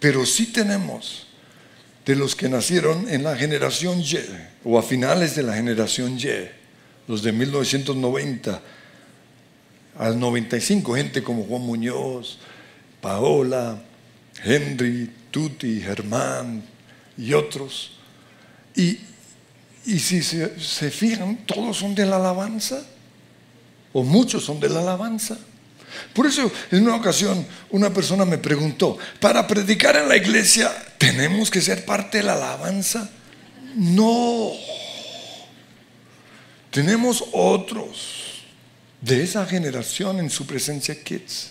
pero 0.00 0.26
sí 0.26 0.46
tenemos 0.46 1.26
de 2.04 2.16
los 2.16 2.34
que 2.34 2.48
nacieron 2.48 3.08
en 3.08 3.22
la 3.22 3.36
generación 3.36 4.00
Y 4.00 4.18
o 4.64 4.78
a 4.78 4.82
finales 4.82 5.36
de 5.36 5.44
la 5.44 5.54
generación 5.54 6.18
Y, 6.18 6.26
los 7.06 7.22
de 7.22 7.32
1990 7.32 8.60
al 9.98 10.18
95, 10.18 10.94
gente 10.94 11.22
como 11.22 11.44
Juan 11.44 11.62
Muñoz, 11.62 12.38
Paola, 13.00 13.80
Henry, 14.42 15.10
Tuti, 15.30 15.80
Germán 15.80 16.62
y 17.18 17.32
otros. 17.34 17.92
Y, 18.74 18.98
si 19.84 20.22
se 20.22 20.90
fijan, 20.90 21.44
todos 21.44 21.76
son 21.76 21.94
de 21.94 22.06
la 22.06 22.16
alabanza 22.16 22.84
o 23.92 24.02
muchos 24.02 24.44
son 24.44 24.60
de 24.60 24.68
la 24.68 24.80
alabanza. 24.80 25.38
Por 26.14 26.26
eso, 26.26 26.50
en 26.70 26.84
una 26.84 26.96
ocasión, 26.96 27.46
una 27.70 27.92
persona 27.92 28.24
me 28.24 28.38
preguntó, 28.38 28.98
¿para 29.20 29.46
predicar 29.46 29.96
en 29.96 30.08
la 30.08 30.16
iglesia 30.16 30.72
tenemos 30.98 31.50
que 31.50 31.60
ser 31.60 31.84
parte 31.84 32.18
de 32.18 32.24
la 32.24 32.34
alabanza? 32.34 33.10
No. 33.76 34.52
Tenemos 36.70 37.24
otros 37.32 38.42
de 39.00 39.22
esa 39.22 39.44
generación 39.46 40.20
en 40.20 40.30
su 40.30 40.46
presencia 40.46 41.02
kids. 41.02 41.50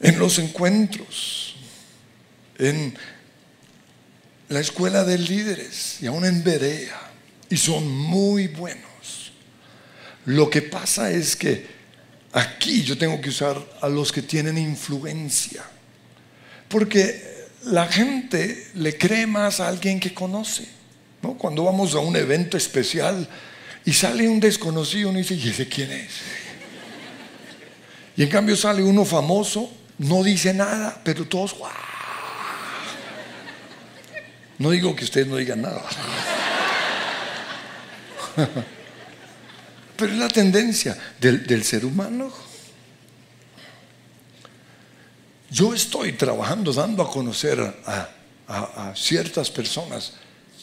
En 0.00 0.18
los 0.18 0.38
encuentros, 0.38 1.56
en 2.58 2.96
la 4.48 4.60
escuela 4.60 5.04
de 5.04 5.18
líderes 5.18 6.02
y 6.02 6.06
aún 6.06 6.24
en 6.26 6.44
Berea. 6.44 7.00
Y 7.48 7.56
son 7.56 7.88
muy 7.88 8.48
buenos. 8.48 8.95
Lo 10.26 10.50
que 10.50 10.62
pasa 10.62 11.10
es 11.10 11.36
que 11.36 11.66
aquí 12.32 12.82
yo 12.82 12.98
tengo 12.98 13.20
que 13.20 13.30
usar 13.30 13.56
a 13.80 13.88
los 13.88 14.12
que 14.12 14.22
tienen 14.22 14.58
influencia. 14.58 15.64
Porque 16.68 17.46
la 17.64 17.86
gente 17.86 18.68
le 18.74 18.98
cree 18.98 19.26
más 19.26 19.60
a 19.60 19.68
alguien 19.68 20.00
que 20.00 20.12
conoce. 20.12 20.66
¿no? 21.22 21.34
Cuando 21.34 21.64
vamos 21.64 21.94
a 21.94 22.00
un 22.00 22.16
evento 22.16 22.56
especial 22.56 23.28
y 23.84 23.92
sale 23.92 24.28
un 24.28 24.40
desconocido, 24.40 25.10
uno 25.10 25.18
dice, 25.18 25.34
¿y 25.34 25.48
ese 25.48 25.68
quién 25.68 25.92
es? 25.92 26.10
Y 28.16 28.24
en 28.24 28.28
cambio 28.28 28.56
sale 28.56 28.82
uno 28.82 29.04
famoso, 29.04 29.70
no 29.98 30.24
dice 30.24 30.52
nada, 30.52 31.00
pero 31.04 31.24
todos, 31.26 31.54
No 34.58 34.70
digo 34.70 34.96
que 34.96 35.04
ustedes 35.04 35.26
no 35.28 35.36
digan 35.36 35.62
nada. 35.62 35.82
Pero 39.96 40.12
es 40.12 40.18
la 40.18 40.28
tendencia 40.28 40.96
del, 41.20 41.64
ser 41.64 41.84
humano. 41.84 42.32
Yo 45.50 45.72
estoy 45.74 46.12
trabajando, 46.12 46.72
dando 46.72 47.02
a 47.02 47.10
conocer 47.10 47.60
a, 47.60 48.10
a 48.46 48.92
ciertas 48.94 49.50
personas, 49.50 50.12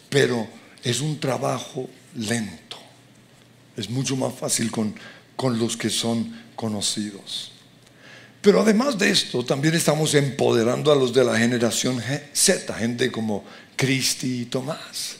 pero 0.09 0.47
es 0.84 1.01
un 1.01 1.19
trabajo 1.19 1.89
lento. 2.15 2.77
Es 3.75 3.89
mucho 3.89 4.15
más 4.15 4.34
fácil 4.36 4.69
con, 4.69 4.93
con 5.36 5.57
los 5.57 5.75
que 5.75 5.89
son 5.89 6.43
conocidos. 6.55 7.51
Pero 8.41 8.61
además 8.61 8.97
de 8.97 9.09
esto, 9.09 9.43
también 9.45 9.73
estamos 9.73 10.13
empoderando 10.15 10.91
a 10.91 10.95
los 10.95 11.13
de 11.13 11.23
la 11.23 11.38
generación 11.38 12.03
Z, 12.34 12.73
gente 12.73 13.09
como 13.09 13.45
Cristi 13.75 14.41
y 14.41 14.45
Tomás. 14.45 15.15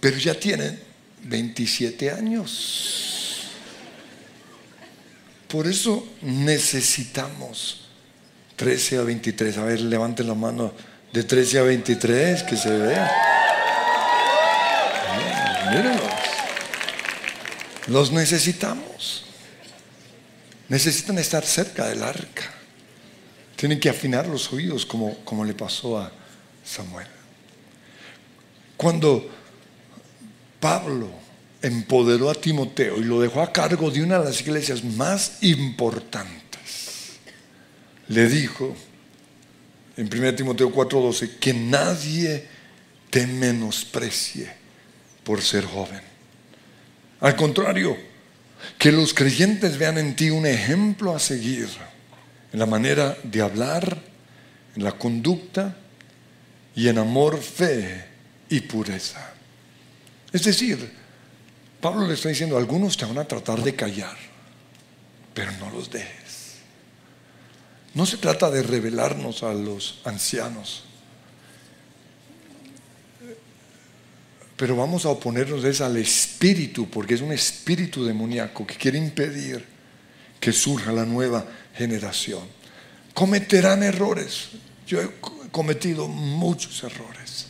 Pero 0.00 0.16
ya 0.16 0.34
tienen 0.34 0.80
27 1.24 2.10
años. 2.10 3.48
Por 5.48 5.66
eso 5.66 6.08
necesitamos 6.22 7.88
13 8.56 8.98
a 8.98 9.02
23. 9.02 9.58
A 9.58 9.64
ver, 9.64 9.80
levanten 9.80 10.26
la 10.26 10.34
mano 10.34 10.72
de 11.12 11.24
13 11.24 11.58
a 11.58 11.62
23, 11.62 12.42
que 12.44 12.56
se 12.56 12.70
vea. 12.70 13.10
Mírenlos. 15.70 16.12
Los 17.88 18.12
necesitamos. 18.12 19.24
Necesitan 20.68 21.18
estar 21.18 21.44
cerca 21.44 21.86
del 21.86 22.02
arca. 22.02 22.50
Tienen 23.56 23.78
que 23.78 23.90
afinar 23.90 24.26
los 24.26 24.52
oídos 24.52 24.86
como, 24.86 25.16
como 25.24 25.44
le 25.44 25.54
pasó 25.54 25.98
a 25.98 26.10
Samuel. 26.64 27.06
Cuando 28.76 29.41
Pablo 30.62 31.10
empoderó 31.60 32.30
a 32.30 32.34
Timoteo 32.34 32.98
y 32.98 33.02
lo 33.02 33.20
dejó 33.20 33.42
a 33.42 33.52
cargo 33.52 33.90
de 33.90 34.00
una 34.00 34.20
de 34.20 34.26
las 34.26 34.40
iglesias 34.42 34.84
más 34.84 35.38
importantes, 35.40 37.18
le 38.06 38.28
dijo 38.28 38.76
en 39.96 40.06
1 40.06 40.36
Timoteo 40.36 40.72
4:12 40.72 41.40
que 41.40 41.52
nadie 41.52 42.46
te 43.10 43.26
menosprecie 43.26 44.52
por 45.24 45.42
ser 45.42 45.64
joven. 45.64 46.00
Al 47.18 47.34
contrario, 47.34 47.96
que 48.78 48.92
los 48.92 49.12
creyentes 49.12 49.76
vean 49.76 49.98
en 49.98 50.14
ti 50.14 50.30
un 50.30 50.46
ejemplo 50.46 51.12
a 51.12 51.18
seguir 51.18 51.66
en 52.52 52.58
la 52.60 52.66
manera 52.66 53.18
de 53.24 53.42
hablar, 53.42 54.00
en 54.76 54.84
la 54.84 54.92
conducta 54.92 55.76
y 56.76 56.86
en 56.86 56.98
amor, 56.98 57.42
fe 57.42 58.04
y 58.48 58.60
pureza. 58.60 59.31
Es 60.32 60.44
decir, 60.44 60.92
Pablo 61.80 62.06
le 62.06 62.14
está 62.14 62.28
diciendo, 62.28 62.56
algunos 62.56 62.96
te 62.96 63.04
van 63.04 63.18
a 63.18 63.24
tratar 63.24 63.62
de 63.62 63.74
callar, 63.74 64.16
pero 65.34 65.52
no 65.52 65.70
los 65.70 65.90
dejes. 65.90 66.58
No 67.94 68.06
se 68.06 68.16
trata 68.16 68.50
de 68.50 68.62
revelarnos 68.62 69.42
a 69.42 69.52
los 69.52 70.00
ancianos, 70.04 70.84
Pero 74.62 74.76
vamos 74.76 75.04
a 75.06 75.08
oponernos 75.08 75.80
al 75.80 75.96
espíritu, 75.96 76.88
porque 76.88 77.14
es 77.14 77.20
un 77.20 77.32
espíritu 77.32 78.04
demoníaco 78.04 78.64
que 78.64 78.76
quiere 78.76 78.96
impedir 78.96 79.64
que 80.38 80.52
surja 80.52 80.92
la 80.92 81.04
nueva 81.04 81.44
generación. 81.74 82.42
Cometerán 83.12 83.82
errores. 83.82 84.50
Yo 84.86 85.00
he 85.00 85.08
cometido 85.50 86.06
muchos 86.06 86.80
errores. 86.84 87.46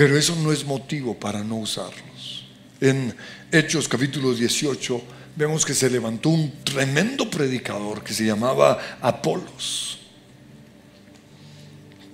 Pero 0.00 0.16
eso 0.16 0.34
no 0.34 0.50
es 0.50 0.64
motivo 0.64 1.12
para 1.12 1.44
no 1.44 1.56
usarlos. 1.56 2.46
En 2.80 3.14
Hechos 3.52 3.86
capítulo 3.86 4.32
18 4.32 5.02
vemos 5.36 5.66
que 5.66 5.74
se 5.74 5.90
levantó 5.90 6.30
un 6.30 6.64
tremendo 6.64 7.28
predicador 7.28 8.02
que 8.02 8.14
se 8.14 8.24
llamaba 8.24 8.80
Apolos 9.02 9.98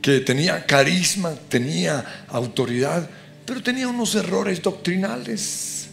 que 0.02 0.18
tenía 0.18 0.66
carisma, 0.66 1.32
tenía 1.48 2.26
autoridad, 2.26 3.08
pero 3.44 3.62
tenía 3.62 3.86
unos 3.86 4.16
errores 4.16 4.60
doctrinales. 4.60 5.86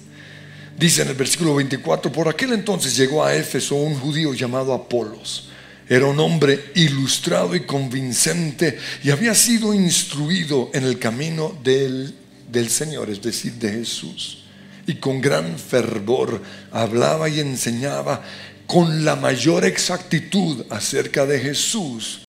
Dice 0.75 1.03
en 1.03 1.09
el 1.09 1.15
versículo 1.15 1.53
24, 1.53 2.11
por 2.11 2.27
aquel 2.27 2.53
entonces 2.53 2.97
llegó 2.97 3.23
a 3.23 3.35
Éfeso 3.35 3.75
un 3.75 3.93
judío 3.99 4.33
llamado 4.33 4.73
Apolos. 4.73 5.49
Era 5.89 6.05
un 6.05 6.19
hombre 6.19 6.71
ilustrado 6.75 7.55
y 7.55 7.61
convincente 7.61 8.77
y 9.03 9.11
había 9.11 9.35
sido 9.35 9.73
instruido 9.73 10.69
en 10.73 10.83
el 10.83 10.97
camino 10.97 11.57
del, 11.63 12.15
del 12.49 12.69
Señor, 12.69 13.09
es 13.09 13.21
decir, 13.21 13.53
de 13.53 13.71
Jesús. 13.71 14.43
Y 14.87 14.95
con 14.95 15.21
gran 15.21 15.57
fervor 15.57 16.41
hablaba 16.71 17.29
y 17.29 17.39
enseñaba 17.39 18.21
con 18.67 19.03
la 19.05 19.15
mayor 19.15 19.65
exactitud 19.65 20.65
acerca 20.69 21.25
de 21.25 21.39
Jesús 21.39 22.23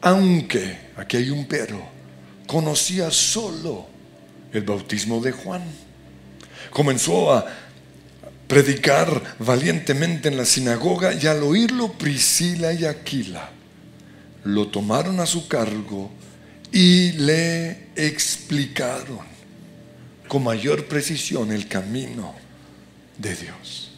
aunque, 0.00 0.78
aquí 0.96 1.16
hay 1.16 1.30
un 1.30 1.46
pero, 1.46 1.82
conocía 2.46 3.10
solo 3.10 3.86
el 4.52 4.62
bautismo 4.62 5.20
de 5.20 5.32
Juan. 5.32 5.62
Comenzó 6.70 7.32
a 7.32 7.46
predicar 8.48 9.36
valientemente 9.38 10.28
en 10.28 10.36
la 10.36 10.46
sinagoga 10.46 11.12
y 11.12 11.26
al 11.26 11.42
oírlo 11.42 11.92
Priscila 11.92 12.72
y 12.72 12.86
Aquila 12.86 13.50
lo 14.44 14.68
tomaron 14.68 15.20
a 15.20 15.26
su 15.26 15.46
cargo 15.46 16.10
y 16.72 17.12
le 17.12 17.88
explicaron 17.94 19.20
con 20.26 20.44
mayor 20.44 20.86
precisión 20.86 21.52
el 21.52 21.68
camino 21.68 22.34
de 23.18 23.34
Dios. 23.34 23.92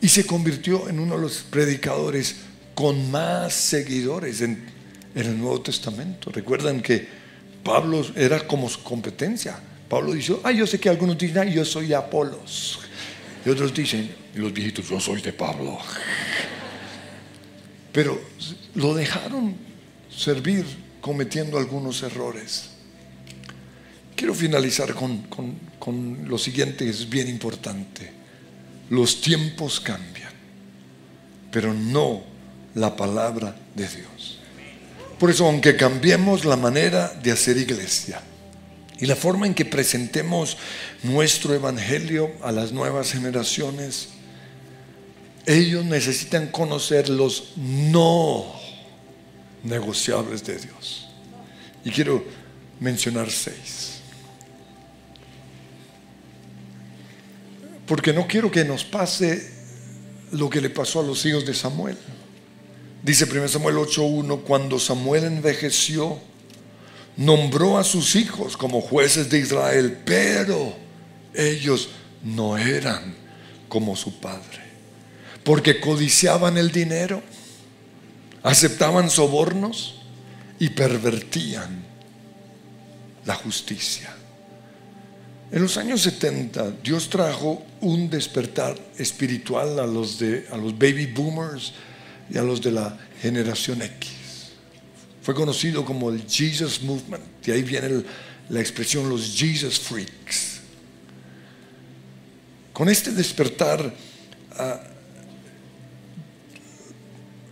Y 0.00 0.08
se 0.08 0.26
convirtió 0.26 0.88
en 0.88 0.98
uno 0.98 1.16
de 1.16 1.22
los 1.22 1.38
predicadores 1.38 2.36
con 2.74 3.10
más 3.10 3.52
seguidores 3.54 4.40
en 4.40 4.64
el 5.14 5.38
Nuevo 5.38 5.60
Testamento. 5.62 6.30
Recuerdan 6.30 6.80
que 6.80 7.06
Pablo 7.62 8.06
era 8.14 8.46
como 8.46 8.68
su 8.68 8.82
competencia. 8.82 9.58
Pablo 9.88 10.12
dice, 10.12 10.36
ah, 10.44 10.52
yo 10.52 10.66
sé 10.66 10.78
que 10.78 10.88
algunos 10.88 11.16
dicen, 11.16 11.50
yo 11.50 11.64
soy 11.64 11.92
Apolos. 11.92 12.80
Y 13.46 13.48
otros 13.48 13.72
dicen, 13.72 14.12
los 14.34 14.52
viejitos, 14.52 14.88
yo 14.88 14.98
soy 14.98 15.22
de 15.22 15.32
Pablo. 15.32 15.78
Pero 17.92 18.20
lo 18.74 18.92
dejaron 18.92 19.54
servir 20.10 20.66
cometiendo 21.00 21.56
algunos 21.56 22.02
errores. 22.02 22.70
Quiero 24.16 24.34
finalizar 24.34 24.94
con, 24.94 25.28
con 25.78 26.28
lo 26.28 26.38
siguiente, 26.38 26.88
es 26.88 27.08
bien 27.08 27.28
importante. 27.28 28.10
Los 28.90 29.20
tiempos 29.20 29.78
cambian, 29.78 30.32
pero 31.52 31.72
no 31.72 32.24
la 32.74 32.96
palabra 32.96 33.54
de 33.76 33.86
Dios. 33.86 34.40
Por 35.20 35.30
eso, 35.30 35.46
aunque 35.46 35.76
cambiemos 35.76 36.44
la 36.44 36.56
manera 36.56 37.14
de 37.22 37.30
hacer 37.30 37.56
iglesia 37.58 38.20
y 38.98 39.06
la 39.06 39.16
forma 39.16 39.46
en 39.46 39.54
que 39.54 39.64
presentemos 39.64 40.56
nuestro 41.02 41.54
evangelio 41.54 42.30
a 42.42 42.50
las 42.50 42.72
nuevas 42.72 43.12
generaciones, 43.12 44.08
ellos 45.44 45.84
necesitan 45.84 46.48
conocer 46.48 47.08
los 47.08 47.52
no 47.56 48.54
negociables 49.62 50.44
de 50.44 50.58
Dios. 50.58 51.08
Y 51.84 51.90
quiero 51.90 52.24
mencionar 52.80 53.30
seis. 53.30 54.00
Porque 57.86 58.12
no 58.12 58.26
quiero 58.26 58.50
que 58.50 58.64
nos 58.64 58.84
pase 58.84 59.52
lo 60.32 60.50
que 60.50 60.60
le 60.60 60.70
pasó 60.70 61.00
a 61.00 61.04
los 61.04 61.24
hijos 61.24 61.46
de 61.46 61.54
Samuel. 61.54 61.96
Dice 63.02 63.24
1 63.24 63.46
Samuel 63.48 63.76
8.1, 63.76 64.42
cuando 64.42 64.80
Samuel 64.80 65.24
envejeció, 65.24 66.18
nombró 67.16 67.78
a 67.78 67.84
sus 67.84 68.16
hijos 68.16 68.56
como 68.56 68.80
jueces 68.80 69.30
de 69.30 69.38
Israel, 69.38 69.98
pero 70.04 70.76
ellos 71.34 71.88
no 72.22 72.56
eran 72.58 73.14
como 73.68 73.96
su 73.96 74.18
padre, 74.20 74.60
porque 75.44 75.80
codiciaban 75.80 76.58
el 76.58 76.70
dinero, 76.70 77.22
aceptaban 78.42 79.10
sobornos 79.10 80.02
y 80.58 80.70
pervertían 80.70 81.84
la 83.24 83.34
justicia. 83.34 84.14
En 85.52 85.62
los 85.62 85.76
años 85.76 86.02
70 86.02 86.72
Dios 86.82 87.08
trajo 87.08 87.64
un 87.80 88.10
despertar 88.10 88.76
espiritual 88.98 89.78
a 89.78 89.86
los, 89.86 90.18
de, 90.18 90.46
a 90.50 90.56
los 90.56 90.76
baby 90.76 91.06
boomers, 91.06 91.72
y 92.30 92.38
a 92.38 92.42
los 92.42 92.60
de 92.60 92.72
la 92.72 92.96
generación 93.20 93.82
X. 93.82 94.15
Fue 95.26 95.34
conocido 95.34 95.84
como 95.84 96.10
el 96.10 96.22
Jesus 96.28 96.80
Movement, 96.82 97.24
de 97.44 97.52
ahí 97.52 97.64
viene 97.64 98.04
la 98.48 98.60
expresión 98.60 99.08
los 99.08 99.34
Jesus 99.36 99.80
Freaks. 99.80 100.60
Con 102.72 102.88
este 102.88 103.10
despertar, 103.10 103.92
ah, 104.52 104.80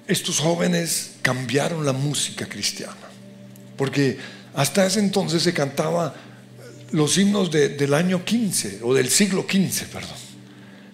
estos 0.07 0.39
jóvenes 0.39 1.15
cambiaron 1.21 1.85
la 1.85 1.93
música 1.93 2.47
cristiana. 2.47 2.95
porque 3.77 4.19
hasta 4.55 4.87
ese 4.87 5.01
entonces 5.01 5.43
se 5.43 5.53
cantaba 5.53 6.15
los 6.93 7.19
himnos 7.19 7.51
del 7.51 7.93
año 7.93 8.25
15 8.25 8.83
o 8.85 8.95
del 8.95 9.11
siglo 9.11 9.47
XV, 9.51 9.89
perdón. 9.89 10.19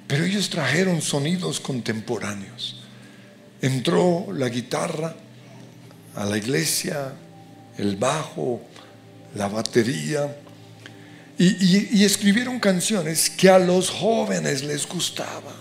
Pero 0.06 0.24
ellos 0.24 0.48
trajeron 0.48 1.02
sonidos 1.02 1.60
contemporáneos. 1.60 2.80
Entró 3.60 4.28
la 4.32 4.48
guitarra 4.48 5.14
a 6.14 6.24
la 6.24 6.36
iglesia, 6.36 7.12
el 7.78 7.96
bajo, 7.96 8.60
la 9.34 9.48
batería, 9.48 10.36
y, 11.42 12.04
escribieron 12.04 12.60
canciones 12.60 13.30
que 13.30 13.48
a 13.48 13.58
los 13.58 13.88
jóvenes 13.88 14.62
les 14.62 14.86
gustaba. 14.86 15.54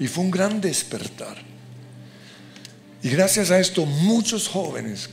Y 0.00 0.06
fue 0.06 0.24
un 0.24 0.30
gran 0.30 0.62
despertar. 0.62 1.36
Y 3.02 3.10
gracias 3.10 3.50
a 3.50 3.60
esto 3.60 3.84
muchos 3.84 4.48
jóvenes 4.48 5.10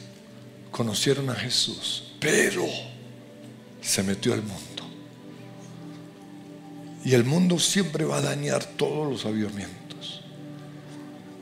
conocieron 0.71 1.29
a 1.29 1.35
Jesús, 1.35 2.13
pero 2.21 2.65
se 3.81 4.01
metió 4.01 4.33
al 4.33 4.43
mundo. 4.43 4.83
Y 7.03 7.13
el 7.13 7.25
mundo 7.25 7.59
siempre 7.59 8.05
va 8.05 8.19
a 8.19 8.21
dañar 8.21 8.63
todos 8.63 9.11
los 9.11 9.25
avivamientos. 9.25 10.21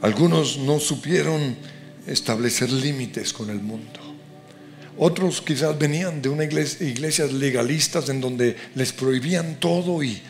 Algunos 0.01 0.57
no 0.57 0.79
supieron 0.79 1.55
establecer 2.07 2.71
límites 2.71 3.33
con 3.33 3.49
el 3.49 3.59
mundo. 3.59 3.99
Otros 4.97 5.41
quizás 5.41 5.77
venían 5.77 6.21
de 6.21 6.29
una 6.29 6.43
iglesia, 6.43 6.87
iglesias 6.87 7.31
legalistas 7.31 8.09
en 8.09 8.21
donde 8.21 8.55
les 8.75 8.91
prohibían 8.93 9.59
todo 9.59 10.03
y, 10.03 10.21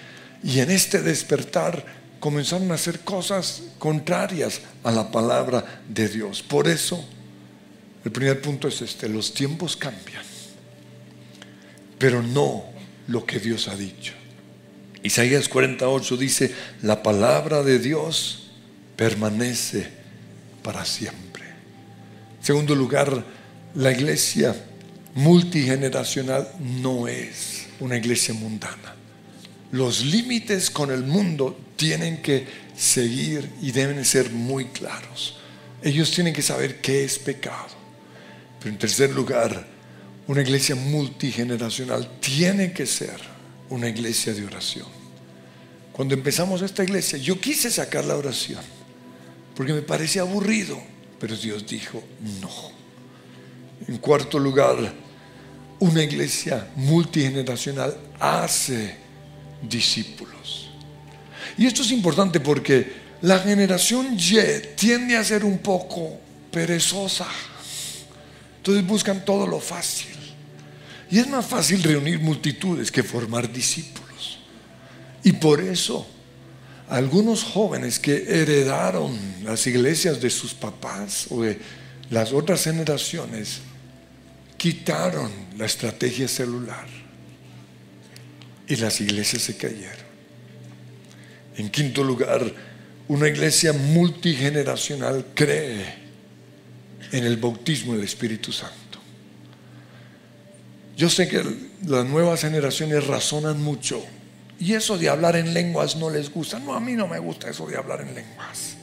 y 0.43 0.59
en 0.59 0.71
este 0.71 1.01
despertar 1.01 1.85
comenzaron 2.19 2.71
a 2.71 2.75
hacer 2.75 2.99
cosas 2.99 3.63
contrarias 3.79 4.61
a 4.83 4.91
la 4.91 5.11
palabra 5.11 5.83
de 5.89 6.07
Dios. 6.07 6.41
Por 6.41 6.67
eso, 6.67 7.03
el 8.05 8.11
primer 8.11 8.41
punto 8.41 8.67
es 8.67 8.81
este, 8.81 9.09
los 9.09 9.33
tiempos 9.33 9.75
cambian 9.75 10.31
pero 12.01 12.23
no 12.23 12.65
lo 13.09 13.27
que 13.27 13.39
Dios 13.39 13.67
ha 13.67 13.75
dicho. 13.75 14.13
Isaías 15.03 15.47
48 15.47 16.17
dice, 16.17 16.51
la 16.81 17.03
palabra 17.03 17.61
de 17.61 17.77
Dios 17.77 18.49
permanece 18.95 19.87
para 20.63 20.83
siempre. 20.83 21.30
Segundo 22.41 22.75
lugar, 22.75 23.23
la 23.75 23.91
iglesia 23.91 24.55
multigeneracional 25.15 26.47
no 26.59 27.07
es 27.07 27.67
una 27.79 27.97
iglesia 27.97 28.33
mundana. 28.33 28.95
Los 29.71 30.03
límites 30.05 30.69
con 30.69 30.91
el 30.91 31.03
mundo 31.03 31.57
tienen 31.75 32.21
que 32.21 32.45
seguir 32.75 33.49
y 33.61 33.71
deben 33.71 34.03
ser 34.03 34.31
muy 34.31 34.65
claros. 34.65 35.37
Ellos 35.81 36.11
tienen 36.11 36.33
que 36.33 36.41
saber 36.41 36.81
qué 36.81 37.03
es 37.03 37.17
pecado. 37.17 37.69
Pero 38.59 38.71
en 38.71 38.77
tercer 38.77 39.11
lugar, 39.11 39.65
una 40.27 40.41
iglesia 40.41 40.75
multigeneracional 40.75 42.19
tiene 42.19 42.73
que 42.73 42.85
ser 42.85 43.19
una 43.69 43.89
iglesia 43.89 44.33
de 44.33 44.45
oración. 44.45 44.87
Cuando 45.91 46.13
empezamos 46.13 46.61
esta 46.61 46.83
iglesia, 46.83 47.17
yo 47.17 47.39
quise 47.39 47.71
sacar 47.71 48.05
la 48.05 48.15
oración 48.15 48.61
porque 49.55 49.73
me 49.73 49.81
parecía 49.81 50.21
aburrido, 50.21 50.81
pero 51.21 51.37
Dios 51.37 51.67
dijo 51.67 52.03
no. 52.41 52.71
En 53.87 53.99
cuarto 53.99 54.39
lugar, 54.39 54.91
una 55.77 56.01
iglesia 56.01 56.67
multigeneracional 56.75 57.95
hace 58.19 58.95
discípulos. 59.61 60.71
Y 61.59 61.67
esto 61.67 61.83
es 61.83 61.91
importante 61.91 62.39
porque 62.39 62.91
la 63.21 63.37
generación 63.37 64.17
Y 64.17 64.73
tiende 64.75 65.15
a 65.15 65.23
ser 65.23 65.45
un 65.45 65.59
poco 65.59 66.19
perezosa. 66.51 67.27
Entonces 68.57 68.83
buscan 68.83 69.23
todo 69.23 69.45
lo 69.45 69.59
fácil. 69.59 70.17
Y 71.11 71.19
es 71.19 71.27
más 71.27 71.45
fácil 71.45 71.83
reunir 71.83 72.19
multitudes 72.19 72.91
que 72.91 73.03
formar 73.03 73.51
discípulos. 73.51 74.39
Y 75.23 75.33
por 75.33 75.61
eso 75.61 76.07
algunos 76.91 77.43
jóvenes 77.43 77.99
que 77.99 78.25
heredaron 78.27 79.17
las 79.45 79.65
iglesias 79.65 80.19
de 80.19 80.29
sus 80.29 80.53
papás 80.53 81.27
o 81.29 81.41
de 81.41 81.57
las 82.09 82.33
otras 82.33 82.65
generaciones 82.65 83.61
quitaron 84.57 85.31
la 85.57 85.65
estrategia 85.65 86.27
celular 86.27 86.85
y 88.67 88.75
las 88.75 88.99
iglesias 88.99 89.41
se 89.41 89.55
cayeron. 89.55 90.11
En 91.55 91.69
quinto 91.69 92.03
lugar, 92.03 92.53
una 93.07 93.29
iglesia 93.29 93.71
multigeneracional 93.71 95.27
cree 95.33 95.95
en 97.13 97.23
el 97.23 97.37
bautismo 97.37 97.93
del 97.93 98.03
Espíritu 98.03 98.51
Santo. 98.51 98.99
Yo 100.97 101.09
sé 101.09 101.29
que 101.29 101.41
las 101.87 102.05
nuevas 102.05 102.41
generaciones 102.41 103.07
razonan 103.07 103.61
mucho 103.61 104.05
y 104.61 104.75
eso 104.75 104.95
de 104.95 105.09
hablar 105.09 105.35
en 105.35 105.55
lenguas 105.55 105.95
no 105.95 106.11
les 106.11 106.31
gusta. 106.31 106.59
No, 106.59 106.75
a 106.75 106.79
mí 106.79 106.93
no 106.93 107.07
me 107.07 107.17
gusta 107.17 107.49
eso 107.49 107.65
de 107.65 107.75
hablar 107.75 108.01
en 108.01 108.13
lenguas. 108.13 108.75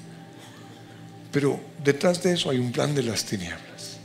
Pero 1.30 1.60
detrás 1.84 2.20
de 2.20 2.32
eso 2.32 2.50
hay 2.50 2.58
un 2.58 2.72
plan 2.72 2.96
de 2.96 3.04
las 3.04 3.24
tinieblas. 3.24 3.98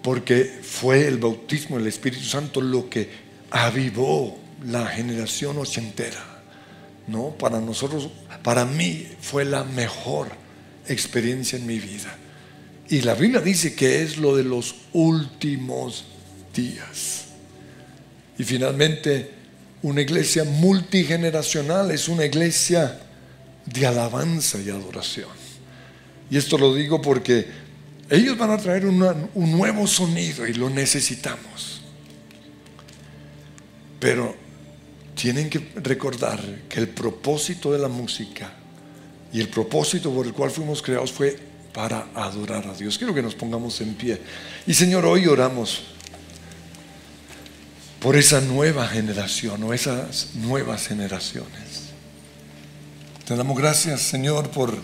Porque 0.00 0.60
fue 0.62 1.08
el 1.08 1.18
bautismo 1.18 1.76
del 1.76 1.88
Espíritu 1.88 2.22
Santo 2.22 2.60
lo 2.60 2.88
que 2.88 3.10
avivó 3.50 4.38
la 4.64 4.86
generación 4.86 5.58
ochentera. 5.58 6.24
¿no? 7.08 7.30
Para 7.30 7.60
nosotros, 7.60 8.10
para 8.44 8.64
mí 8.64 9.08
fue 9.20 9.44
la 9.44 9.64
mejor 9.64 10.28
experiencia 10.86 11.58
en 11.58 11.66
mi 11.66 11.80
vida. 11.80 12.16
Y 12.88 13.00
la 13.00 13.14
Biblia 13.14 13.40
dice 13.40 13.74
que 13.74 14.04
es 14.04 14.18
lo 14.18 14.36
de 14.36 14.44
los 14.44 14.76
últimos 14.92 16.04
días. 16.54 17.24
Y 18.38 18.44
finalmente, 18.44 19.33
una 19.84 20.00
iglesia 20.00 20.44
multigeneracional 20.44 21.90
es 21.90 22.08
una 22.08 22.24
iglesia 22.24 22.98
de 23.66 23.86
alabanza 23.86 24.58
y 24.58 24.70
adoración. 24.70 25.28
Y 26.30 26.38
esto 26.38 26.56
lo 26.56 26.74
digo 26.74 27.02
porque 27.02 27.46
ellos 28.08 28.38
van 28.38 28.50
a 28.50 28.56
traer 28.56 28.86
un 28.86 29.58
nuevo 29.58 29.86
sonido 29.86 30.46
y 30.46 30.54
lo 30.54 30.70
necesitamos. 30.70 31.82
Pero 34.00 34.34
tienen 35.14 35.50
que 35.50 35.72
recordar 35.76 36.40
que 36.66 36.80
el 36.80 36.88
propósito 36.88 37.70
de 37.70 37.78
la 37.78 37.88
música 37.88 38.54
y 39.34 39.40
el 39.40 39.48
propósito 39.48 40.10
por 40.14 40.24
el 40.24 40.32
cual 40.32 40.50
fuimos 40.50 40.80
creados 40.80 41.12
fue 41.12 41.36
para 41.74 42.06
adorar 42.14 42.66
a 42.68 42.72
Dios. 42.72 42.96
Quiero 42.96 43.12
que 43.12 43.20
nos 43.20 43.34
pongamos 43.34 43.78
en 43.82 43.94
pie. 43.96 44.18
Y 44.66 44.72
Señor, 44.72 45.04
hoy 45.04 45.26
oramos 45.26 45.93
por 48.04 48.16
esa 48.16 48.42
nueva 48.42 48.86
generación 48.86 49.62
o 49.64 49.72
esas 49.72 50.34
nuevas 50.34 50.88
generaciones. 50.88 51.84
Te 53.26 53.34
damos 53.34 53.56
gracias, 53.56 54.02
Señor, 54.02 54.50
por, 54.50 54.76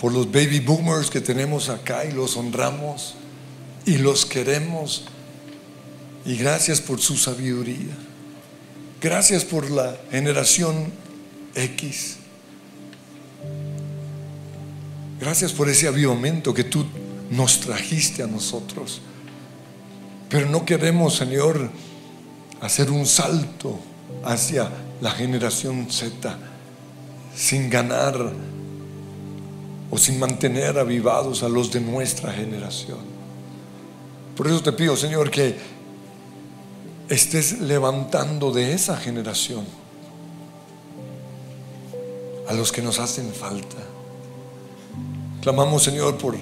por 0.00 0.14
los 0.14 0.32
baby 0.32 0.60
boomers 0.60 1.10
que 1.10 1.20
tenemos 1.20 1.68
acá 1.68 2.06
y 2.06 2.12
los 2.12 2.34
honramos 2.38 3.14
y 3.84 3.98
los 3.98 4.24
queremos. 4.24 5.04
Y 6.24 6.36
gracias 6.36 6.80
por 6.80 6.98
su 6.98 7.18
sabiduría. 7.18 7.94
Gracias 9.02 9.44
por 9.44 9.70
la 9.70 9.98
generación 10.10 10.90
X. 11.54 12.16
Gracias 15.20 15.52
por 15.52 15.68
ese 15.68 15.88
avivamiento 15.88 16.54
que 16.54 16.64
tú 16.64 16.86
nos 17.30 17.60
trajiste 17.60 18.22
a 18.22 18.26
nosotros. 18.26 19.02
Pero 20.30 20.48
no 20.48 20.64
queremos, 20.64 21.16
Señor, 21.16 21.70
hacer 22.60 22.90
un 22.90 23.06
salto 23.06 23.78
hacia 24.24 24.68
la 25.00 25.10
generación 25.10 25.90
Z 25.90 26.36
sin 27.34 27.70
ganar 27.70 28.32
o 29.90 29.96
sin 29.96 30.18
mantener 30.18 30.78
avivados 30.78 31.42
a 31.42 31.48
los 31.48 31.70
de 31.72 31.80
nuestra 31.80 32.32
generación. 32.32 32.98
Por 34.36 34.46
eso 34.46 34.62
te 34.62 34.72
pido, 34.72 34.96
Señor, 34.96 35.30
que 35.30 35.56
estés 37.08 37.60
levantando 37.60 38.52
de 38.52 38.72
esa 38.72 38.96
generación 38.96 39.64
a 42.48 42.54
los 42.54 42.72
que 42.72 42.82
nos 42.82 42.98
hacen 42.98 43.32
falta. 43.32 43.76
Clamamos, 45.42 45.84
Señor, 45.84 46.18
por 46.18 46.36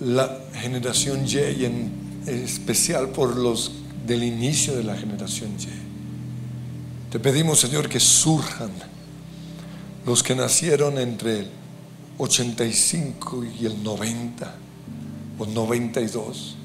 la 0.00 0.38
generación 0.54 1.24
Y 1.24 1.38
y 1.38 1.64
en 1.64 2.22
especial 2.26 3.08
por 3.08 3.36
los 3.36 3.72
del 4.08 4.24
inicio 4.24 4.74
de 4.74 4.82
la 4.82 4.96
generación 4.96 5.50
Y. 5.58 7.10
Te 7.12 7.20
pedimos, 7.20 7.60
Señor, 7.60 7.88
que 7.88 8.00
surjan 8.00 8.70
los 10.04 10.22
que 10.22 10.34
nacieron 10.34 10.98
entre 10.98 11.40
el 11.40 11.50
85 12.18 13.44
y 13.60 13.66
el 13.66 13.82
90 13.82 14.54
o 15.38 15.46
92. 15.46 16.56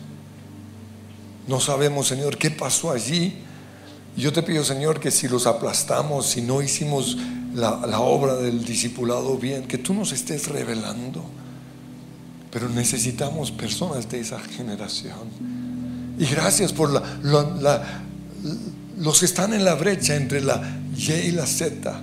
No 1.47 1.59
sabemos, 1.59 2.07
Señor, 2.07 2.37
qué 2.37 2.49
pasó 2.49 2.91
allí. 2.91 3.35
Yo 4.15 4.31
te 4.31 4.43
pido, 4.43 4.63
Señor, 4.63 4.99
que 4.99 5.11
si 5.11 5.27
los 5.27 5.45
aplastamos, 5.45 6.25
si 6.25 6.41
no 6.41 6.61
hicimos 6.61 7.17
la, 7.53 7.99
obra 7.99 8.35
del 8.35 8.63
discipulado 8.63 9.37
bien, 9.37 9.67
que 9.67 9.77
tú 9.77 9.93
nos 9.93 10.11
estés 10.11 10.47
revelando 10.47 11.23
Pero 12.51 12.69
necesitamos 12.69 13.51
personas 13.51 14.09
de 14.09 14.19
esa 14.19 14.39
generación. 14.39 15.62
Y 16.17 16.25
gracias 16.25 16.73
por 16.73 16.91
los 18.97 19.19
que 19.19 19.25
están 19.25 19.53
en 19.53 19.65
la 19.65 19.75
brecha 19.75 20.15
entre 20.15 20.41
la 20.41 20.79
Y 20.95 21.11
y 21.11 21.31
la 21.31 21.45
Z. 21.45 22.01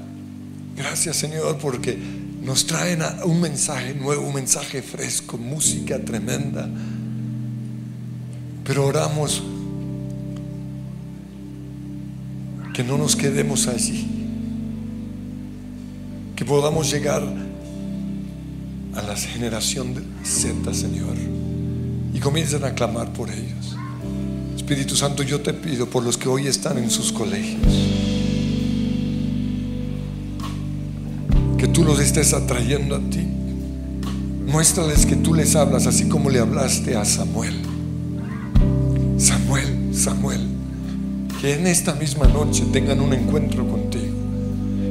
Gracias 0.77 1.17
Señor 1.17 1.59
porque 1.59 1.99
nos 2.43 2.67
traen 2.67 3.03
un 3.25 3.41
mensaje 3.41 3.95
nuevo, 3.95 4.27
un 4.27 4.35
mensaje 4.35 4.83
fresco, 4.83 5.37
música 5.39 5.99
tremenda. 6.01 6.69
Pero 8.65 8.87
oramos 8.87 9.43
que 12.73 12.83
no 12.83 12.97
nos 12.97 13.15
quedemos 13.15 13.67
allí, 13.67 14.09
que 16.35 16.45
podamos 16.45 16.91
llegar 16.91 17.23
a 18.95 19.03
la 19.03 19.17
generación 19.17 19.95
Z, 20.25 20.73
Señor, 20.75 21.17
y 22.13 22.21
comiencen 22.21 22.65
a 22.65 22.75
clamar 22.75 23.13
por 23.13 23.31
ellos. 23.31 23.77
Espíritu 24.71 24.95
Santo, 24.95 25.25
yo 25.25 25.41
te 25.41 25.53
pido 25.53 25.87
por 25.87 26.05
los 26.05 26.17
que 26.17 26.29
hoy 26.29 26.47
están 26.47 26.79
en 26.79 26.93
sus 26.93 27.11
colegios, 27.11 27.61
que 31.59 31.67
tú 31.67 31.83
los 31.83 31.99
estés 31.99 32.33
atrayendo 32.33 32.95
a 32.95 33.01
ti. 33.01 33.27
Muéstrales 34.47 35.07
que 35.07 35.17
tú 35.17 35.35
les 35.35 35.57
hablas 35.57 35.89
así 35.89 36.09
como 36.09 36.31
le 36.31 36.39
hablaste 36.39 36.95
a 36.95 37.05
Samuel. 37.05 37.57
Samuel, 39.19 39.93
Samuel, 39.93 40.47
que 41.41 41.55
en 41.55 41.67
esta 41.67 41.97
misma 41.97 42.29
noche 42.29 42.65
tengan 42.73 43.01
un 43.01 43.13
encuentro 43.13 43.67
contigo. 43.67 44.15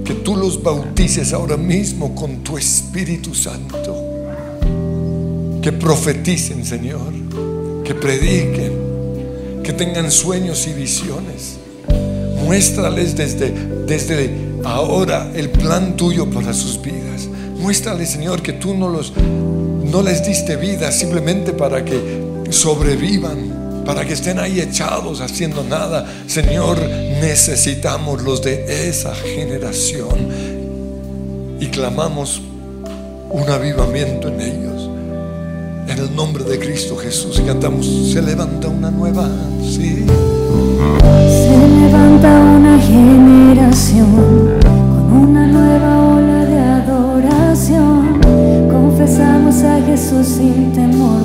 Que 0.03 0.13
tú 0.13 0.35
los 0.35 0.61
bautices 0.61 1.31
ahora 1.31 1.55
mismo 1.55 2.13
con 2.15 2.43
tu 2.43 2.57
Espíritu 2.57 3.33
Santo. 3.33 3.95
Que 5.61 5.71
profeticen, 5.71 6.65
Señor. 6.65 7.13
Que 7.85 7.95
prediquen 7.95 8.88
que 9.63 9.73
tengan 9.73 10.11
sueños 10.11 10.67
y 10.67 10.73
visiones. 10.73 11.57
Muéstrales 12.43 13.15
desde, 13.15 13.51
desde 13.85 14.31
ahora 14.63 15.31
el 15.35 15.49
plan 15.49 15.95
tuyo 15.95 16.29
para 16.29 16.53
sus 16.53 16.81
vidas. 16.81 17.27
Muéstrales, 17.57 18.09
Señor, 18.09 18.41
que 18.41 18.53
tú 18.53 18.73
no, 18.73 18.89
los, 18.89 19.13
no 19.15 20.01
les 20.01 20.25
diste 20.25 20.55
vida 20.55 20.91
simplemente 20.91 21.53
para 21.53 21.83
que 21.83 22.21
sobrevivan, 22.49 23.83
para 23.85 24.05
que 24.05 24.13
estén 24.13 24.39
ahí 24.39 24.59
echados 24.59 25.21
haciendo 25.21 25.63
nada. 25.63 26.05
Señor, 26.27 26.79
necesitamos 27.21 28.21
los 28.21 28.41
de 28.41 28.87
esa 28.89 29.13
generación 29.13 30.29
y 31.59 31.67
clamamos 31.67 32.41
un 33.29 33.49
avivamiento 33.49 34.29
en 34.29 34.41
ellos. 34.41 34.68
En 35.89 35.97
el 35.97 36.15
nombre 36.15 36.43
de 36.43 36.59
Cristo 36.59 36.95
Jesús 36.95 37.41
cantamos, 37.43 37.87
se 38.13 38.21
levanta 38.21 38.67
una 38.67 38.91
nueva, 38.91 39.27
sí. 39.63 40.05
Se 40.05 41.67
levanta 41.81 42.29
una 42.39 42.79
generación 42.79 44.59
con 44.61 45.11
una 45.11 45.47
nueva 45.47 46.13
ola 46.13 46.45
de 46.45 46.59
adoración. 46.59 48.21
Confesamos 48.69 49.63
a 49.63 49.81
Jesús 49.81 50.27
sin 50.27 50.71
temor, 50.73 51.19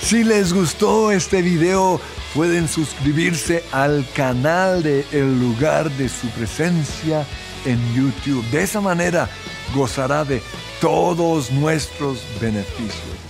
Si 0.00 0.22
les 0.22 0.52
gustó 0.52 1.10
este 1.10 1.42
video, 1.42 2.00
pueden 2.32 2.68
suscribirse 2.68 3.64
al 3.72 4.06
canal 4.14 4.84
de 4.84 5.04
El 5.10 5.40
lugar 5.40 5.90
de 5.90 6.08
su 6.08 6.28
presencia 6.28 7.26
en 7.64 7.80
YouTube. 7.92 8.48
De 8.52 8.62
esa 8.62 8.80
manera 8.80 9.28
gozará 9.74 10.24
de 10.24 10.42
todos 10.80 11.50
nuestros 11.50 12.22
beneficios. 12.40 13.25